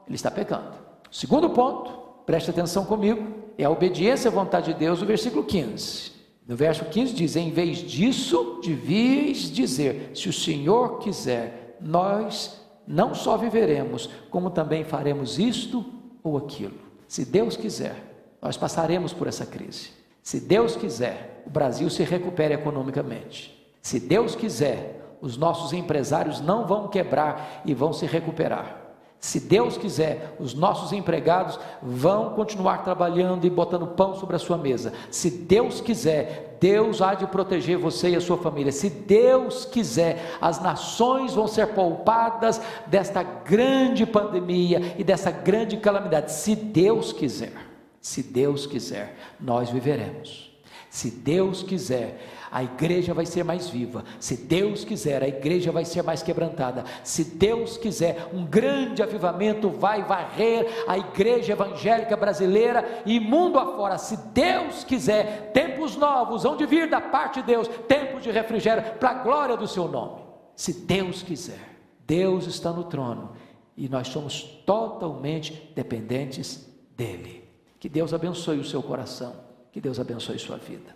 ele 0.05 0.15
está 0.15 0.29
pecando. 0.29 0.75
Segundo 1.09 1.49
ponto, 1.49 1.89
preste 2.23 2.51
atenção 2.51 2.85
comigo, 2.85 3.25
é 3.57 3.63
a 3.63 3.71
obediência 3.71 4.29
à 4.29 4.31
vontade 4.31 4.71
de 4.71 4.79
Deus, 4.79 5.01
o 5.01 5.07
versículo 5.07 5.43
15. 5.43 6.11
No 6.47 6.55
verso 6.55 6.85
15 6.85 7.13
diz: 7.15 7.35
Em 7.35 7.49
vez 7.49 7.79
disso, 7.79 8.61
devias 8.63 9.51
dizer: 9.51 10.11
Se 10.13 10.29
o 10.29 10.33
Senhor 10.33 10.99
quiser, 10.99 11.75
nós 11.81 12.66
não 12.87 13.13
só 13.13 13.35
viveremos, 13.35 14.09
como 14.29 14.49
também 14.49 14.83
faremos 14.83 15.37
isto 15.37 15.85
ou 16.23 16.37
aquilo. 16.37 16.79
Se 17.07 17.25
Deus 17.25 17.57
quiser, 17.57 17.95
nós 18.41 18.55
passaremos 18.55 19.13
por 19.13 19.27
essa 19.27 19.45
crise. 19.45 19.89
Se 20.23 20.39
Deus 20.39 20.75
quiser, 20.75 21.43
o 21.45 21.49
Brasil 21.49 21.89
se 21.89 22.03
recupere 22.03 22.53
economicamente. 22.53 23.57
Se 23.81 23.99
Deus 23.99 24.35
quiser, 24.35 25.17
os 25.21 25.37
nossos 25.37 25.73
empresários 25.73 26.41
não 26.41 26.65
vão 26.65 26.87
quebrar 26.87 27.61
e 27.65 27.73
vão 27.73 27.93
se 27.93 28.05
recuperar. 28.05 28.87
Se 29.19 29.39
Deus 29.39 29.77
quiser, 29.77 30.35
os 30.39 30.53
nossos 30.53 30.93
empregados 30.93 31.59
vão 31.81 32.33
continuar 32.33 32.83
trabalhando 32.83 33.45
e 33.45 33.49
botando 33.49 33.87
pão 33.87 34.13
sobre 34.15 34.35
a 34.35 34.39
sua 34.39 34.57
mesa. 34.57 34.93
Se 35.09 35.29
Deus 35.31 35.81
quiser, 35.81 36.46
Deus 36.59 37.01
há 37.01 37.13
de 37.13 37.27
proteger 37.27 37.77
você 37.77 38.09
e 38.09 38.15
a 38.15 38.21
sua 38.21 38.37
família. 38.37 38.71
Se 38.71 38.89
Deus 38.89 39.65
quiser, 39.65 40.37
as 40.41 40.61
nações 40.61 41.33
vão 41.33 41.47
ser 41.47 41.67
poupadas 41.67 42.61
desta 42.87 43.23
grande 43.23 44.05
pandemia 44.05 44.95
e 44.97 45.03
dessa 45.03 45.31
grande 45.31 45.77
calamidade. 45.77 46.31
Se 46.31 46.55
Deus 46.55 47.13
quiser, 47.13 47.53
se 48.01 48.23
Deus 48.23 48.65
quiser, 48.65 49.15
nós 49.39 49.69
viveremos. 49.69 50.47
Se 50.89 51.11
Deus 51.11 51.61
quiser, 51.63 52.19
a 52.51 52.63
igreja 52.63 53.13
vai 53.13 53.25
ser 53.25 53.43
mais 53.43 53.69
viva. 53.69 54.03
Se 54.19 54.37
Deus 54.37 54.83
quiser, 54.83 55.23
a 55.23 55.27
igreja 55.27 55.71
vai 55.71 55.85
ser 55.85 56.01
mais 56.03 56.23
quebrantada. 56.23 56.83
Se 57.03 57.23
Deus 57.23 57.77
quiser, 57.77 58.29
um 58.33 58.45
grande 58.45 59.03
avivamento 59.03 59.69
vai 59.69 60.03
varrer 60.03 60.67
a 60.87 60.97
igreja 60.97 61.53
evangélica 61.53 62.15
brasileira 62.15 63.01
e 63.05 63.19
mundo 63.19 63.59
afora. 63.59 63.97
Se 63.97 64.17
Deus 64.33 64.83
quiser, 64.83 65.51
tempos 65.53 65.95
novos 65.95 66.43
de 66.57 66.65
vir 66.65 66.89
da 66.89 67.01
parte 67.01 67.41
de 67.41 67.47
Deus, 67.47 67.67
tempos 67.87 68.23
de 68.23 68.31
refrigério 68.31 68.83
para 68.99 69.09
a 69.09 69.23
glória 69.23 69.57
do 69.57 69.67
seu 69.67 69.87
nome. 69.87 70.21
Se 70.55 70.73
Deus 70.73 71.21
quiser, 71.21 71.77
Deus 72.05 72.47
está 72.47 72.71
no 72.71 72.85
trono 72.85 73.33
e 73.75 73.87
nós 73.87 74.07
somos 74.07 74.41
totalmente 74.65 75.71
dependentes 75.75 76.67
dele. 76.95 77.43
Que 77.79 77.87
Deus 77.87 78.13
abençoe 78.13 78.57
o 78.57 78.65
seu 78.65 78.81
coração, 78.81 79.35
que 79.71 79.79
Deus 79.79 79.99
abençoe 79.99 80.39
sua 80.39 80.57
vida. 80.57 80.95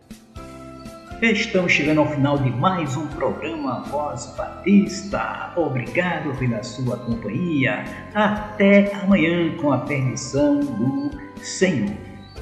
Estamos 1.21 1.73
chegando 1.73 1.99
ao 1.99 2.09
final 2.09 2.35
de 2.39 2.49
mais 2.49 2.97
um 2.97 3.05
programa 3.05 3.83
Voz 3.83 4.33
Batista. 4.35 5.53
Obrigado 5.55 6.35
pela 6.39 6.63
sua 6.63 6.97
companhia. 6.97 7.85
Até 8.11 8.91
amanhã 8.95 9.55
com 9.57 9.71
a 9.71 9.77
permissão 9.77 10.59
do 10.61 11.11
Senhor. 11.39 11.91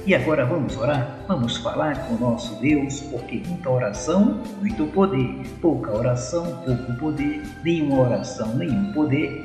E 0.06 0.16
agora 0.16 0.46
vamos 0.46 0.78
orar? 0.78 1.20
Vamos 1.28 1.58
falar 1.58 2.08
com 2.08 2.14
o 2.14 2.20
nosso 2.20 2.56
Deus, 2.62 3.02
porque 3.02 3.44
muita 3.46 3.70
oração, 3.70 4.42
muito 4.62 4.86
poder. 4.94 5.46
Pouca 5.60 5.92
oração, 5.92 6.46
pouco 6.66 6.94
poder. 6.94 7.44
Nenhuma 7.66 8.00
oração, 8.04 8.56
nenhum 8.56 8.94
poder. 8.94 9.44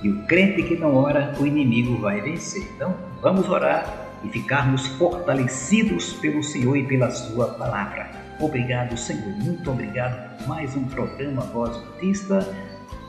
E 0.00 0.08
o 0.08 0.22
crente 0.26 0.62
que 0.62 0.76
não 0.76 0.94
ora, 0.94 1.34
o 1.40 1.44
inimigo 1.44 2.00
vai 2.00 2.20
vencer. 2.20 2.62
Então, 2.76 2.94
vamos 3.20 3.48
orar 3.48 3.84
e 4.22 4.28
ficarmos 4.28 4.86
fortalecidos 4.86 6.12
pelo 6.12 6.40
Senhor 6.40 6.76
e 6.76 6.84
pela 6.84 7.10
Sua 7.10 7.48
palavra. 7.54 8.19
Obrigado, 8.40 8.96
Senhor. 8.96 9.36
Muito 9.36 9.70
obrigado 9.70 10.38
por 10.38 10.48
mais 10.48 10.74
um 10.74 10.84
programa 10.84 11.42
Voz 11.42 11.76
Batista. 11.76 12.46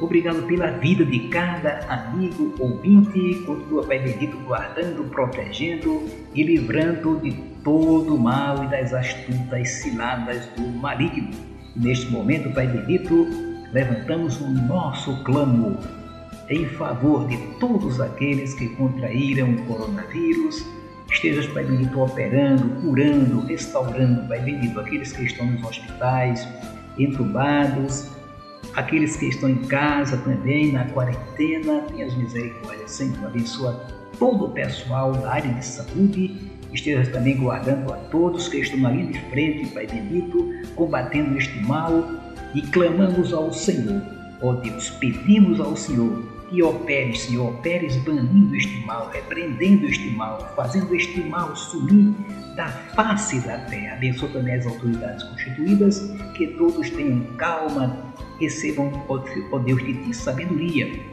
Obrigado 0.01 0.43
pela 0.45 0.71
vida 0.71 1.05
de 1.05 1.29
cada 1.29 1.79
amigo 1.87 2.53
ouvinte. 2.59 3.35
Continua, 3.45 3.87
Pai 3.87 3.99
bendito, 3.99 4.35
guardando, 4.39 5.05
protegendo 5.05 6.03
e 6.33 6.43
livrando 6.43 7.17
de 7.21 7.31
todo 7.63 8.15
o 8.15 8.19
mal 8.19 8.61
e 8.65 8.67
das 8.67 8.93
astutas 8.93 9.69
ciladas 9.69 10.47
do 10.57 10.67
maligno. 10.67 11.31
Neste 11.77 12.11
momento, 12.11 12.53
Pai 12.53 12.67
bendito, 12.67 13.25
levantamos 13.71 14.41
o 14.41 14.49
nosso 14.49 15.23
clamor 15.23 15.77
em 16.49 16.65
favor 16.65 17.25
de 17.29 17.37
todos 17.57 18.01
aqueles 18.01 18.53
que 18.55 18.67
contraíram 18.75 19.51
o 19.51 19.63
coronavírus 19.63 20.65
Estejas, 21.11 21.45
Pai 21.47 21.65
bendito, 21.65 22.01
operando, 22.01 22.69
curando, 22.81 23.45
restaurando, 23.45 24.27
Pai 24.27 24.39
bendito, 24.39 24.79
aqueles 24.79 25.11
que 25.11 25.25
estão 25.25 25.45
nos 25.45 25.61
hospitais, 25.63 26.47
entubados, 26.97 28.09
aqueles 28.73 29.17
que 29.17 29.27
estão 29.27 29.49
em 29.49 29.57
casa 29.57 30.17
também, 30.17 30.71
na 30.71 30.85
quarentena, 30.85 31.81
tenhas 31.89 32.15
misericórdia, 32.15 32.87
Senhor, 32.87 33.25
abençoa 33.25 33.85
todo 34.17 34.45
o 34.45 34.49
pessoal 34.51 35.11
da 35.11 35.33
área 35.33 35.53
de 35.53 35.65
saúde, 35.65 36.49
estejas 36.73 37.09
também 37.09 37.37
guardando 37.37 37.91
a 37.91 37.97
todos 37.97 38.47
que 38.47 38.57
estão 38.57 38.89
linha 38.89 39.11
de 39.11 39.19
frente, 39.29 39.69
Pai 39.73 39.85
bendito, 39.85 40.49
combatendo 40.75 41.37
este 41.37 41.59
mal 41.65 42.09
e 42.55 42.61
clamamos 42.61 43.33
ao 43.33 43.51
Senhor. 43.51 44.01
Ó 44.41 44.53
Deus, 44.53 44.89
pedimos 44.91 45.59
ao 45.59 45.75
Senhor 45.75 46.40
que 46.51 46.61
operes, 46.61 47.21
Senhor, 47.21 47.49
operes 47.49 47.95
banindo 47.95 48.53
este 48.53 48.85
mal, 48.85 49.09
repreendendo 49.09 49.85
este 49.85 50.09
mal, 50.11 50.53
fazendo 50.53 50.93
este 50.93 51.21
mal 51.21 51.55
sumir 51.55 52.13
da 52.57 52.67
face 52.93 53.39
da 53.39 53.57
terra. 53.59 53.95
Abençoa 53.95 54.29
também 54.29 54.55
as 54.55 54.67
autoridades 54.67 55.23
constituídas, 55.23 56.11
que 56.35 56.47
todos 56.47 56.89
tenham 56.89 57.23
calma, 57.37 58.13
recebam, 58.39 58.91
ó 59.07 59.59
Deus, 59.59 59.81
de 59.81 59.93
ti 60.03 60.13
sabedoria 60.13 61.09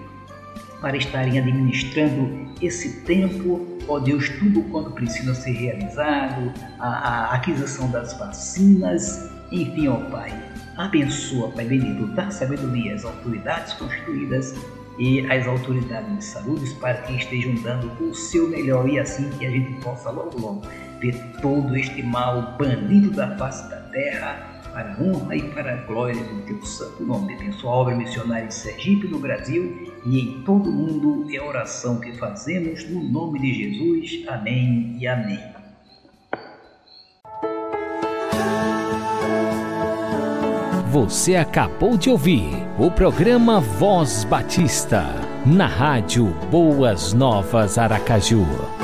para 0.81 0.97
estarem 0.97 1.39
administrando 1.39 2.49
esse 2.61 3.01
tempo, 3.03 3.65
ó 3.87 4.01
Deus, 4.01 4.29
tudo 4.29 4.63
quanto 4.65 4.91
precisa 4.91 5.35
ser 5.35 5.53
realizado, 5.53 6.53
a, 6.79 6.89
a 6.89 7.35
aquisição 7.35 7.91
das 7.91 8.13
vacinas, 8.19 9.31
enfim, 9.53 9.87
ó 9.89 9.97
Pai. 10.11 10.33
Abençoa, 10.77 11.51
Pai 11.51 11.65
bendito, 11.65 12.07
dá 12.09 12.31
sabedoria 12.31 12.95
às 12.95 13.05
autoridades 13.05 13.73
constituídas 13.75 14.55
e 14.99 15.21
às 15.31 15.47
autoridades 15.47 16.17
de 16.17 16.25
saúde 16.25 16.75
para 16.75 16.95
que 17.03 17.17
estejam 17.17 17.55
dando 17.55 17.91
o 18.03 18.15
seu 18.15 18.49
melhor 18.49 18.89
e 18.89 18.99
assim 18.99 19.31
que 19.31 19.47
a 19.47 19.51
gente 19.51 19.81
possa 19.81 20.11
logo 20.11 20.39
logo 20.41 20.63
ver 21.01 21.15
todo 21.41 21.77
este 21.77 22.03
mal 22.03 22.57
banido 22.59 23.11
da 23.11 23.37
face 23.37 23.69
da 23.71 23.81
terra 23.93 24.59
para 24.73 24.95
a 24.95 25.03
honra 25.03 25.37
e 25.37 25.43
para 25.51 25.73
a 25.73 25.77
glória 25.87 26.23
do 26.23 26.43
teu 26.43 26.63
santo 26.63 27.03
nome. 27.05 27.35
Abençoa 27.35 27.71
a 27.71 27.75
obra 27.75 27.97
missionária 27.97 28.47
em 28.47 28.51
Sergipe, 28.51 29.09
no 29.09 29.19
Brasil 29.19 29.93
e 30.05 30.21
em 30.21 30.43
todo 30.43 30.69
o 30.69 30.73
mundo. 30.73 31.27
É 31.33 31.39
a 31.39 31.45
oração 31.45 32.01
que 32.01 32.13
fazemos 32.13 32.89
no 32.89 33.03
nome 33.03 33.41
de 33.41 33.55
Jesus. 33.55 34.29
Amém 34.29 34.97
e 34.99 35.07
amém. 35.07 35.41
Você 40.91 41.37
acabou 41.37 41.97
de 41.97 42.11
ouvir 42.11 42.68
o 42.79 42.93
programa 42.93 43.59
Voz 43.59 44.23
Batista, 44.23 45.05
na 45.45 45.67
rádio 45.67 46.27
Boas 46.49 47.13
Novas 47.13 47.77
Aracaju 47.77 48.78